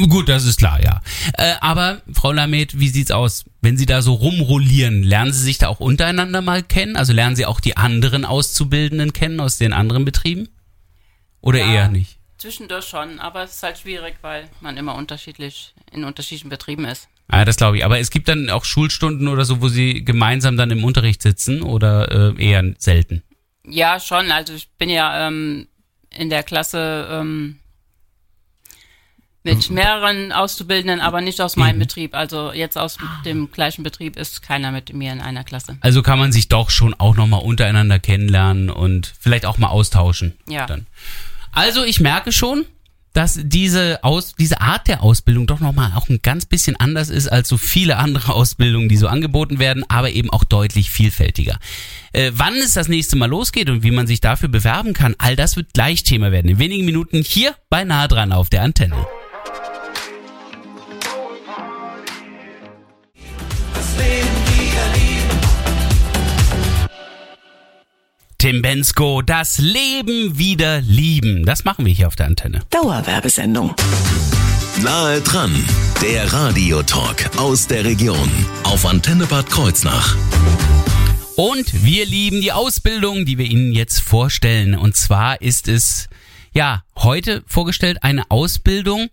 Gut, 0.09 0.27
das 0.27 0.45
ist 0.45 0.57
klar, 0.59 0.83
ja. 0.83 1.01
Äh, 1.37 1.53
aber 1.61 2.01
Frau 2.13 2.33
Lamet, 2.33 2.79
wie 2.79 2.89
sieht's 2.89 3.11
aus? 3.11 3.45
Wenn 3.61 3.77
Sie 3.77 3.85
da 3.85 4.01
so 4.01 4.13
rumrollieren, 4.13 5.03
lernen 5.03 5.31
Sie 5.31 5.41
sich 5.41 5.57
da 5.57 5.69
auch 5.69 5.79
untereinander 5.79 6.41
mal 6.41 6.63
kennen? 6.63 6.97
Also 6.97 7.13
lernen 7.13 7.37
Sie 7.37 7.45
auch 7.45 7.61
die 7.61 7.77
anderen 7.77 8.25
Auszubildenden 8.25 9.13
kennen 9.13 9.39
aus 9.39 9.57
den 9.57 9.71
anderen 9.71 10.03
Betrieben? 10.03 10.49
Oder 11.41 11.59
Ja. 11.59 11.73
eher 11.73 11.87
nicht? 11.89 12.17
Zwischendurch 12.37 12.85
schon, 12.85 13.19
aber 13.21 13.43
es 13.43 13.55
ist 13.55 13.63
halt 13.63 13.77
schwierig, 13.77 14.15
weil 14.21 14.49
man 14.59 14.75
immer 14.75 14.95
unterschiedlich 14.95 15.73
in 15.93 16.03
unterschiedlichen 16.03 16.49
Betrieben 16.49 16.83
ist. 16.83 17.07
Ah, 17.29 17.45
das 17.45 17.55
glaube 17.55 17.77
ich. 17.77 17.85
Aber 17.85 17.97
es 17.97 18.11
gibt 18.11 18.27
dann 18.27 18.49
auch 18.49 18.65
Schulstunden 18.65 19.29
oder 19.29 19.45
so, 19.45 19.61
wo 19.61 19.69
Sie 19.69 20.03
gemeinsam 20.03 20.57
dann 20.57 20.69
im 20.71 20.83
Unterricht 20.83 21.21
sitzen 21.21 21.61
oder 21.61 22.35
äh, 22.37 22.43
eher 22.43 22.63
selten? 22.77 23.23
Ja, 23.67 23.99
schon. 23.99 24.29
Also 24.31 24.53
ich 24.53 24.67
bin 24.77 24.89
ja 24.89 25.27
ähm, 25.27 25.67
in 26.17 26.29
der 26.29 26.43
Klasse 26.43 27.07
ähm, 27.11 27.59
mit 29.45 29.69
mehreren 29.69 30.31
Auszubildenden, 30.31 30.99
aber 31.01 31.21
nicht 31.21 31.39
aus 31.39 31.55
meinem 31.55 31.77
Betrieb. 31.77 32.15
Also 32.15 32.51
jetzt 32.51 32.77
aus 32.77 32.97
dem 33.25 33.51
gleichen 33.51 33.83
Betrieb 33.83 34.17
ist 34.17 34.41
keiner 34.41 34.71
mit 34.71 34.91
mir 34.93 35.13
in 35.13 35.21
einer 35.21 35.43
Klasse. 35.43 35.77
Also 35.81 36.01
kann 36.01 36.17
man 36.17 36.31
sich 36.31 36.47
doch 36.47 36.71
schon 36.71 36.95
auch 36.95 37.15
nochmal 37.15 37.41
untereinander 37.41 37.99
kennenlernen 37.99 38.71
und 38.71 39.13
vielleicht 39.19 39.45
auch 39.45 39.59
mal 39.59 39.67
austauschen. 39.67 40.33
Ja. 40.49 40.65
Dann. 40.65 40.87
Also 41.51 41.83
ich 41.83 41.99
merke 41.99 42.31
schon, 42.31 42.65
dass 43.15 43.39
diese, 43.41 44.03
Aus, 44.03 44.35
diese 44.37 44.59
Art 44.59 44.87
der 44.89 45.01
Ausbildung 45.01 45.47
doch 45.47 45.61
nochmal 45.61 45.93
auch 45.95 46.09
ein 46.09 46.19
ganz 46.21 46.45
bisschen 46.45 46.75
anders 46.75 47.09
ist 47.09 47.29
als 47.29 47.47
so 47.47 47.57
viele 47.57 47.97
andere 47.97 48.33
Ausbildungen, 48.33 48.89
die 48.89 48.97
so 48.97 49.07
angeboten 49.07 49.57
werden, 49.57 49.85
aber 49.87 50.11
eben 50.11 50.29
auch 50.29 50.43
deutlich 50.43 50.91
vielfältiger. 50.91 51.57
Äh, 52.11 52.31
wann 52.35 52.55
es 52.55 52.73
das 52.73 52.89
nächste 52.89 53.15
Mal 53.15 53.29
losgeht 53.29 53.69
und 53.69 53.83
wie 53.83 53.91
man 53.91 54.05
sich 54.05 54.19
dafür 54.19 54.49
bewerben 54.49 54.93
kann, 54.93 55.15
all 55.17 55.35
das 55.35 55.55
wird 55.55 55.73
gleich 55.73 56.03
Thema 56.03 56.31
werden. 56.31 56.49
In 56.49 56.59
wenigen 56.59 56.85
Minuten 56.85 57.23
hier 57.23 57.55
bei 57.69 57.85
Nahe 57.85 58.09
dran 58.09 58.33
auf 58.33 58.49
der 58.49 58.63
Antenne. 58.63 59.05
Tim 68.45 68.61
Bensko, 68.61 69.23
das 69.23 69.57
Leben 69.57 70.37
wieder 70.37 70.79
lieben. 70.81 71.47
Das 71.47 71.65
machen 71.65 71.83
wir 71.83 71.91
hier 71.91 72.05
auf 72.05 72.15
der 72.15 72.27
Antenne. 72.27 72.61
Dauerwerbesendung. 72.69 73.73
Nahe 74.83 75.19
dran, 75.21 75.51
der 75.99 76.31
Radiotalk 76.31 77.37
aus 77.37 77.65
der 77.65 77.83
Region 77.83 78.29
auf 78.61 78.85
Antenne 78.85 79.25
Bad 79.25 79.49
Kreuznach. 79.49 80.15
Und 81.35 81.83
wir 81.83 82.05
lieben 82.05 82.39
die 82.39 82.51
Ausbildung, 82.51 83.25
die 83.25 83.39
wir 83.39 83.47
Ihnen 83.47 83.71
jetzt 83.71 84.01
vorstellen. 84.01 84.75
Und 84.75 84.95
zwar 84.95 85.41
ist 85.41 85.67
es, 85.67 86.07
ja, 86.53 86.83
heute 86.97 87.43
vorgestellt 87.47 88.03
eine 88.03 88.29
Ausbildung, 88.29 89.09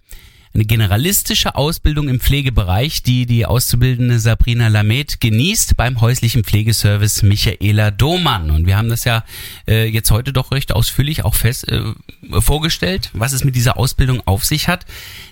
eine 0.54 0.64
generalistische 0.64 1.54
Ausbildung 1.54 2.08
im 2.08 2.20
Pflegebereich, 2.20 3.02
die 3.02 3.26
die 3.26 3.46
Auszubildende 3.46 4.18
Sabrina 4.18 4.68
Lamed 4.68 5.20
genießt 5.20 5.76
beim 5.76 6.00
häuslichen 6.00 6.44
Pflegeservice 6.44 7.22
Michaela 7.22 7.90
Domann. 7.90 8.50
Und 8.50 8.66
wir 8.66 8.76
haben 8.76 8.88
das 8.88 9.04
ja 9.04 9.24
äh, 9.66 9.86
jetzt 9.86 10.10
heute 10.10 10.32
doch 10.32 10.52
recht 10.52 10.72
ausführlich 10.72 11.24
auch 11.24 11.34
fest 11.34 11.68
äh, 11.68 11.82
vorgestellt, 12.40 13.10
was 13.14 13.32
es 13.32 13.44
mit 13.44 13.56
dieser 13.56 13.78
Ausbildung 13.78 14.20
auf 14.26 14.44
sich 14.44 14.68
hat. 14.68 14.84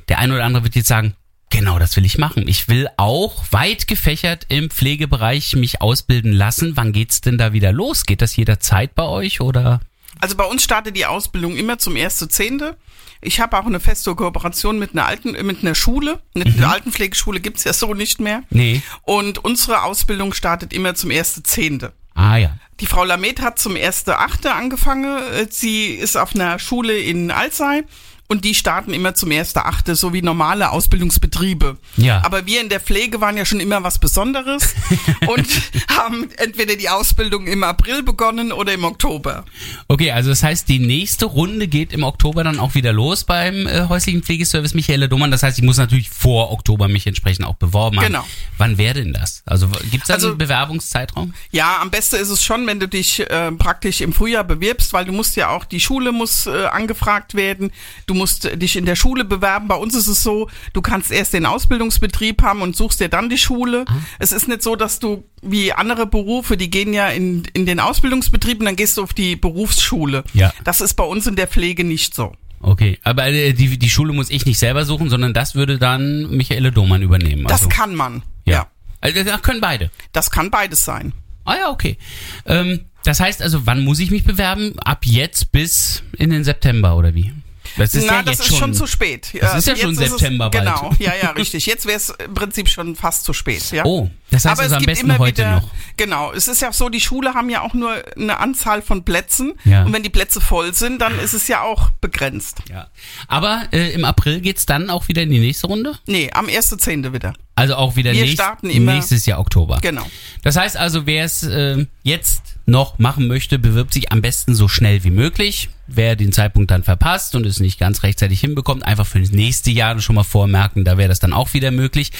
Der 0.09 0.19
eine 0.19 0.35
oder 0.35 0.45
andere 0.45 0.65
wird 0.65 0.77
jetzt 0.77 0.89
sagen, 0.89 1.15
Genau, 1.53 1.81
das 1.81 1.97
will 1.97 2.05
ich 2.05 2.17
machen. 2.17 2.47
Ich 2.47 2.69
will 2.69 2.87
auch 2.97 3.43
weit 3.51 3.89
gefächert 3.89 4.47
im 4.49 4.71
Pflegebereich 4.71 5.57
mich 5.57 5.83
ausbilden 5.83 6.33
lassen. 6.33 6.77
Wann 6.77 6.93
geht's 6.93 7.23
denn 7.23 7.39
da 7.39 7.53
wieder 7.53 7.73
los? 7.73 8.07
Geht 8.07 8.23
das 8.23 8.37
jederzeit 8.37 8.95
bei 8.95 9.03
euch 9.03 9.41
oder? 9.41 9.81
Also 10.21 10.37
bei 10.37 10.45
uns 10.45 10.63
startet 10.63 10.97
die 10.97 11.07
Ausbildung 11.07 11.57
immer 11.57 11.79
zum 11.79 11.95
1.10. 11.95 12.75
Ich 13.23 13.41
habe 13.41 13.59
auch 13.59 13.67
eine 13.67 13.81
feste 13.81 14.15
Kooperation 14.15 14.79
mit 14.79 14.93
einer 14.93 15.07
alten, 15.07 15.33
mit 15.47 15.63
einer 15.63 15.75
Schule. 15.75 16.21
Eine 16.35 16.69
Altenpflegeschule 16.69 17.41
gibt's 17.41 17.65
ja 17.65 17.73
so 17.73 17.95
nicht 17.95 18.21
mehr. 18.21 18.43
Nee. 18.51 18.83
Und 19.03 19.45
unsere 19.45 19.83
Ausbildung 19.83 20.33
startet 20.33 20.73
immer 20.73 20.95
zum 20.95 21.11
1.10. 21.11 21.91
Ah 22.15 22.37
ja. 22.37 22.57
Die 22.81 22.87
Frau 22.87 23.05
Lamet 23.05 23.41
hat 23.41 23.59
zum 23.59 23.75
1.8. 23.75 24.49
angefangen. 24.49 25.23
Äh, 25.35 25.47
Sie 25.51 25.89
ist 25.89 26.17
auf 26.17 26.35
einer 26.35 26.59
Schule 26.59 26.99
in 26.99 27.31
Alzey. 27.31 27.85
Und 28.31 28.45
die 28.45 28.55
starten 28.55 28.95
immer 28.95 29.15
zum 29.17 29.31
1.8., 29.31 29.97
so 29.97 30.13
wie 30.13 30.23
normale 30.23 30.71
Ausbildungsbetriebe. 30.71 31.79
Ja. 31.97 32.23
Aber 32.25 32.47
wir 32.47 32.61
in 32.61 32.69
der 32.69 32.79
Pflege 32.79 33.21
waren 33.21 33.37
ja 33.37 33.45
schon 33.45 33.59
immer 33.59 33.83
was 33.83 33.99
Besonderes 33.99 34.77
und 35.27 35.49
haben 35.91 36.29
entweder 36.37 36.77
die 36.77 36.89
Ausbildung 36.89 37.49
im 37.49 37.65
April 37.65 38.05
begonnen 38.05 38.53
oder 38.53 38.73
im 38.73 38.85
Oktober. 38.85 39.45
Okay, 39.89 40.13
also 40.13 40.31
das 40.31 40.45
heißt, 40.45 40.69
die 40.69 40.79
nächste 40.79 41.25
Runde 41.25 41.67
geht 41.67 41.93
im 41.93 42.05
Oktober 42.05 42.45
dann 42.45 42.61
auch 42.61 42.77
wieder 42.77 42.93
los 42.93 43.25
beim 43.25 43.67
äh, 43.67 43.89
häuslichen 43.89 44.23
Pflegeservice 44.23 44.75
Michaela 44.75 45.09
Domann. 45.09 45.33
Das 45.33 45.43
heißt, 45.43 45.59
ich 45.59 45.65
muss 45.65 45.79
natürlich 45.79 46.09
vor 46.09 46.53
Oktober 46.53 46.87
mich 46.87 47.09
entsprechend 47.09 47.45
auch 47.47 47.57
beworben 47.57 47.97
haben. 47.99 48.07
Genau. 48.07 48.25
Wann 48.59 48.79
wäre 48.79 48.95
denn 48.95 49.13
das? 49.13 49.43
Also 49.45 49.67
gibt's 49.91 50.07
da 50.07 50.15
Also- 50.15 50.29
einen 50.29 50.39
Bewerbungszeitraum? 50.39 51.35
Ja, 51.51 51.81
am 51.83 51.91
besten 51.91 52.15
ist 52.15 52.31
es 52.31 52.45
schon, 52.45 52.65
wenn 52.69 52.79
du 52.79 52.87
dich 52.87 53.29
äh, 53.29 53.51
praktisch 53.51 54.01
im 54.03 54.13
Frühjahr 54.13 54.45
bewirbst, 54.45 54.93
weil 54.93 55.05
du 55.05 55.11
musst 55.13 55.35
ja 55.35 55.49
auch, 55.49 55.65
die 55.65 55.81
Schule 55.81 56.13
muss 56.13 56.47
äh, 56.47 56.67
angefragt 56.67 57.35
werden, 57.35 57.73
du 58.07 58.20
musst 58.21 58.61
dich 58.61 58.77
in 58.77 58.85
der 58.85 58.97
Schule 58.97 59.25
bewerben. 59.25 59.67
Bei 59.67 59.75
uns 59.75 59.95
ist 59.95 60.07
es 60.07 60.23
so, 60.23 60.49
du 60.75 60.83
kannst 60.83 61.11
erst 61.11 61.33
den 61.33 61.47
Ausbildungsbetrieb 61.47 62.43
haben 62.43 62.61
und 62.61 62.77
suchst 62.77 63.01
dir 63.01 63.09
dann 63.09 63.31
die 63.31 63.39
Schule. 63.39 63.87
Es 64.19 64.31
ist 64.31 64.47
nicht 64.47 64.63
so, 64.63 64.77
dass 64.77 64.99
du 64.99 65.25
wie 65.43 65.73
andere 65.73 66.07
Berufe, 66.07 66.59
die 66.59 66.69
gehen 66.69 66.93
ja 66.93 67.09
in, 67.09 67.45
in 67.55 67.65
den 67.65 67.81
Ausbildungsbetrieb 67.81 68.61
und 68.61 68.67
dann 68.67 68.77
gehst 68.77 68.99
du 68.99 69.03
auf 69.03 69.15
die 69.15 69.37
Berufsschule. 69.37 70.25
Ja. 70.35 70.53
Das 70.65 70.83
ist 70.83 70.95
bei 70.95 71.05
uns 71.05 71.27
in 71.27 71.37
der 71.37 71.49
Pflege 71.49 71.83
nicht 71.83 72.15
so. 72.15 72.35
Okay, 72.63 72.99
aber 73.05 73.27
äh, 73.29 73.55
die, 73.55 73.79
die 73.79 73.91
Schule 73.91 74.13
muss 74.13 74.29
ich 74.29 74.45
nicht 74.45 74.59
selber 74.59 74.85
suchen, 74.85 75.09
sondern 75.09 75.33
das 75.33 75.55
würde 75.55 75.79
dann 75.79 76.29
Michaela 76.31 76.71
Domann 76.71 77.01
übernehmen. 77.01 77.45
Das 77.45 77.63
also, 77.63 77.69
kann 77.71 77.95
man. 77.95 78.23
ja. 78.45 78.55
ja. 78.55 78.67
Also 79.01 79.25
das 79.25 79.41
können 79.41 79.63
beide. 79.63 79.91
Das 80.13 80.31
kann 80.31 80.51
beides 80.51 80.85
sein. 80.85 81.15
Ah 81.47 81.57
ja, 81.57 81.71
okay. 81.71 81.97
Ähm, 82.45 82.81
das 83.03 83.21
heißt 83.21 83.43
also, 83.43 83.67
wann 83.67 83.83
muss 83.83 83.99
ich 83.99 84.11
mich 84.11 84.25
bewerben? 84.25 84.79
Ab 84.79 85.07
jetzt 85.07 85.53
bis 85.53 86.03
in 86.17 86.31
den 86.31 86.45
September 86.45 86.97
oder 86.97 87.15
wie? 87.15 87.33
Das 87.77 87.95
ist 87.95 88.07
Na, 88.07 88.15
ja 88.17 88.23
das 88.23 88.39
jetzt 88.39 88.51
ist 88.51 88.57
schon 88.59 88.75
zu 88.75 88.87
spät. 88.87 89.33
Das 89.41 89.57
ist 89.57 89.67
ja 89.67 89.73
jetzt 89.75 89.83
schon 89.83 89.93
es- 89.93 89.99
September 90.11 90.51
bald. 90.51 90.65
Genau, 90.65 90.93
ja, 90.99 91.13
ja, 91.21 91.31
richtig. 91.31 91.67
Jetzt 91.67 91.87
wäre 91.87 91.97
es 91.97 92.11
im 92.11 92.35
Prinzip 92.35 92.69
schon 92.69 92.97
fast 92.97 93.25
zu 93.25 93.33
spät. 93.33 93.71
Ja? 93.73 93.85
Oh, 93.85 94.11
das 94.31 94.45
heißt 94.45 94.53
Aber 94.53 94.63
also 94.63 94.75
es 94.75 94.77
am 94.77 94.79
gibt 94.81 94.87
besten 94.93 95.07
immer 95.07 95.19
heute 95.19 95.39
wieder, 95.39 95.61
noch. 95.61 95.71
Genau, 95.97 96.33
es 96.33 96.49
ist 96.49 96.63
ja 96.63 96.73
so, 96.73 96.89
die 96.89 97.01
Schule 97.01 97.35
haben 97.35 97.51
ja 97.51 97.63
auch 97.63 97.75
nur 97.75 97.95
eine 98.17 98.39
Anzahl 98.39 98.83
von 98.83 99.05
Plätzen. 99.05 99.55
Ja. 99.65 99.85
Und 99.85 99.93
wenn 99.93 100.03
die 100.03 100.11
Plätze 100.11 100.41
voll 100.41 100.75
sind, 100.75 101.01
dann 101.01 101.19
ist 101.19 101.33
es 101.33 101.49
ja 101.49 101.63
auch 101.63 101.91
begrenzt. 102.01 102.59
Ja. 102.69 102.89
Aber 103.29 103.63
äh, 103.73 103.93
im 103.93 104.05
April 104.05 104.41
geht's 104.41 104.67
dann 104.67 104.91
auch 104.91 105.09
wieder 105.09 105.23
in 105.23 105.31
die 105.31 105.41
nächste 105.41 105.67
Runde? 105.67 105.99
Nee, 106.07 106.31
am 106.33 106.47
1.10. 106.47 107.13
wieder. 107.13 107.35
Also 107.61 107.75
auch 107.75 107.97
wieder 107.97 108.13
Wir 108.13 108.23
nächst, 108.23 108.43
nächstes 108.63 109.27
Jahr 109.27 109.39
Oktober. 109.39 109.79
Genau. 109.83 110.07
Das 110.43 110.57
heißt 110.57 110.77
also, 110.79 111.05
wer 111.05 111.25
es 111.25 111.43
äh, 111.43 111.85
jetzt 112.03 112.57
noch 112.65 112.99
machen 112.99 113.27
möchte, 113.27 113.59
bewirbt 113.59 113.93
sich 113.93 114.13
am 114.13 114.23
besten 114.23 114.55
so 114.55 114.67
schnell 114.67 115.05
wie 115.05 115.11
möglich. 115.11 115.69
Wer 115.87 116.17
den 116.17 116.33
Zeitpunkt 116.33 116.71
dann 116.71 116.85
verpasst 116.85 117.35
und 117.35 117.45
es 117.45 117.61
nicht 117.61 117.79
ganz 117.79 118.03
rechtzeitig 118.03 118.41
hinbekommt, 118.41 118.85
einfach 118.85 119.07
für 119.07 119.21
das 119.21 119.33
nächste 119.33 119.71
Jahr 119.71 120.01
schon 120.01 120.15
mal 120.15 120.25
vormerken, 120.25 120.85
da 120.85 120.97
wäre 120.97 121.09
das 121.09 121.19
dann 121.19 121.35
auch 121.35 121.53
wieder 121.53 121.71
möglich. 121.71 122.13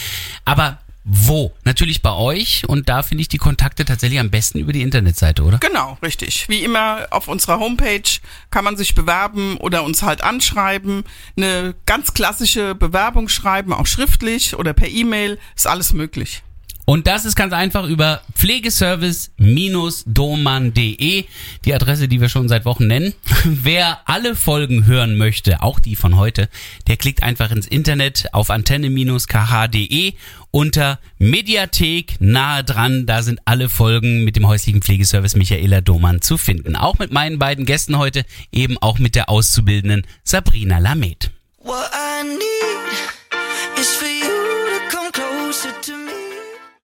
Aber 0.45 0.79
wo? 1.05 1.53
Natürlich 1.65 2.03
bei 2.03 2.13
euch 2.13 2.69
und 2.69 2.89
da 2.89 3.03
finde 3.03 3.23
ich 3.23 3.29
die 3.29 3.39
Kontakte 3.39 3.85
tatsächlich 3.85 4.21
am 4.21 4.31
besten 4.31 4.59
über 4.59 4.73
die 4.73 4.83
Internetseite, 4.83 5.43
oder? 5.43 5.59
Genau, 5.59 5.97
richtig. 6.03 6.49
Wie 6.49 6.63
immer 6.63 7.07
auf 7.11 7.29
unserer 7.29 7.59
Homepage 7.59 8.03
kann 8.51 8.65
man 8.65 8.77
sich 8.77 8.95
bewerben 8.95 9.57
oder 9.57 9.83
uns 9.85 10.03
halt 10.03 10.23
anschreiben. 10.23 11.05
Eine 11.37 11.75
ganz 11.87 12.13
klassische 12.13 12.75
Bewerbung 12.75 13.29
schreiben, 13.29 13.73
auch 13.73 13.87
schriftlich 13.87 14.57
oder 14.57 14.75
per 14.75 14.89
E-Mail, 14.89 15.39
ist 15.57 15.67
alles 15.67 15.93
möglich. 15.95 16.43
Und 16.91 17.07
das 17.07 17.25
ist 17.25 17.37
ganz 17.37 17.53
einfach 17.53 17.87
über 17.87 18.21
pflegeservice-doman.de, 18.35 21.25
die 21.65 21.73
Adresse, 21.73 22.09
die 22.09 22.21
wir 22.21 22.29
schon 22.29 22.49
seit 22.49 22.65
Wochen 22.65 22.89
nennen. 22.89 23.15
Wer 23.45 24.01
alle 24.07 24.35
Folgen 24.35 24.87
hören 24.87 25.17
möchte, 25.17 25.63
auch 25.63 25.79
die 25.79 25.95
von 25.95 26.17
heute, 26.17 26.49
der 26.89 26.97
klickt 26.97 27.23
einfach 27.23 27.53
ins 27.53 27.69
Internet 27.69 28.35
auf 28.35 28.51
antenne-kh.de 28.51 30.15
unter 30.51 30.99
Mediathek 31.19 32.17
nahe 32.19 32.65
dran. 32.65 33.07
Da 33.07 33.23
sind 33.23 33.39
alle 33.45 33.69
Folgen 33.69 34.25
mit 34.25 34.35
dem 34.35 34.49
häuslichen 34.49 34.83
Pflegeservice 34.83 35.37
Michaela 35.37 35.83
Domann 35.83 36.23
zu 36.23 36.39
finden. 36.39 36.75
Auch 36.75 36.99
mit 36.99 37.13
meinen 37.13 37.39
beiden 37.39 37.67
Gästen 37.67 37.99
heute, 37.99 38.25
eben 38.51 38.79
auch 38.79 38.99
mit 38.99 39.15
der 39.15 39.29
Auszubildenden 39.29 40.05
Sabrina 40.25 40.79
Lamed. 40.79 41.31
What 41.63 41.89
I 41.95 42.25
need 42.25 43.79
is 43.81 43.95
for 43.95 44.09
you 44.09 44.27
to 44.27 44.81
come 44.91 45.13
closer 45.13 45.71
to 45.83 45.93
me. 45.93 46.20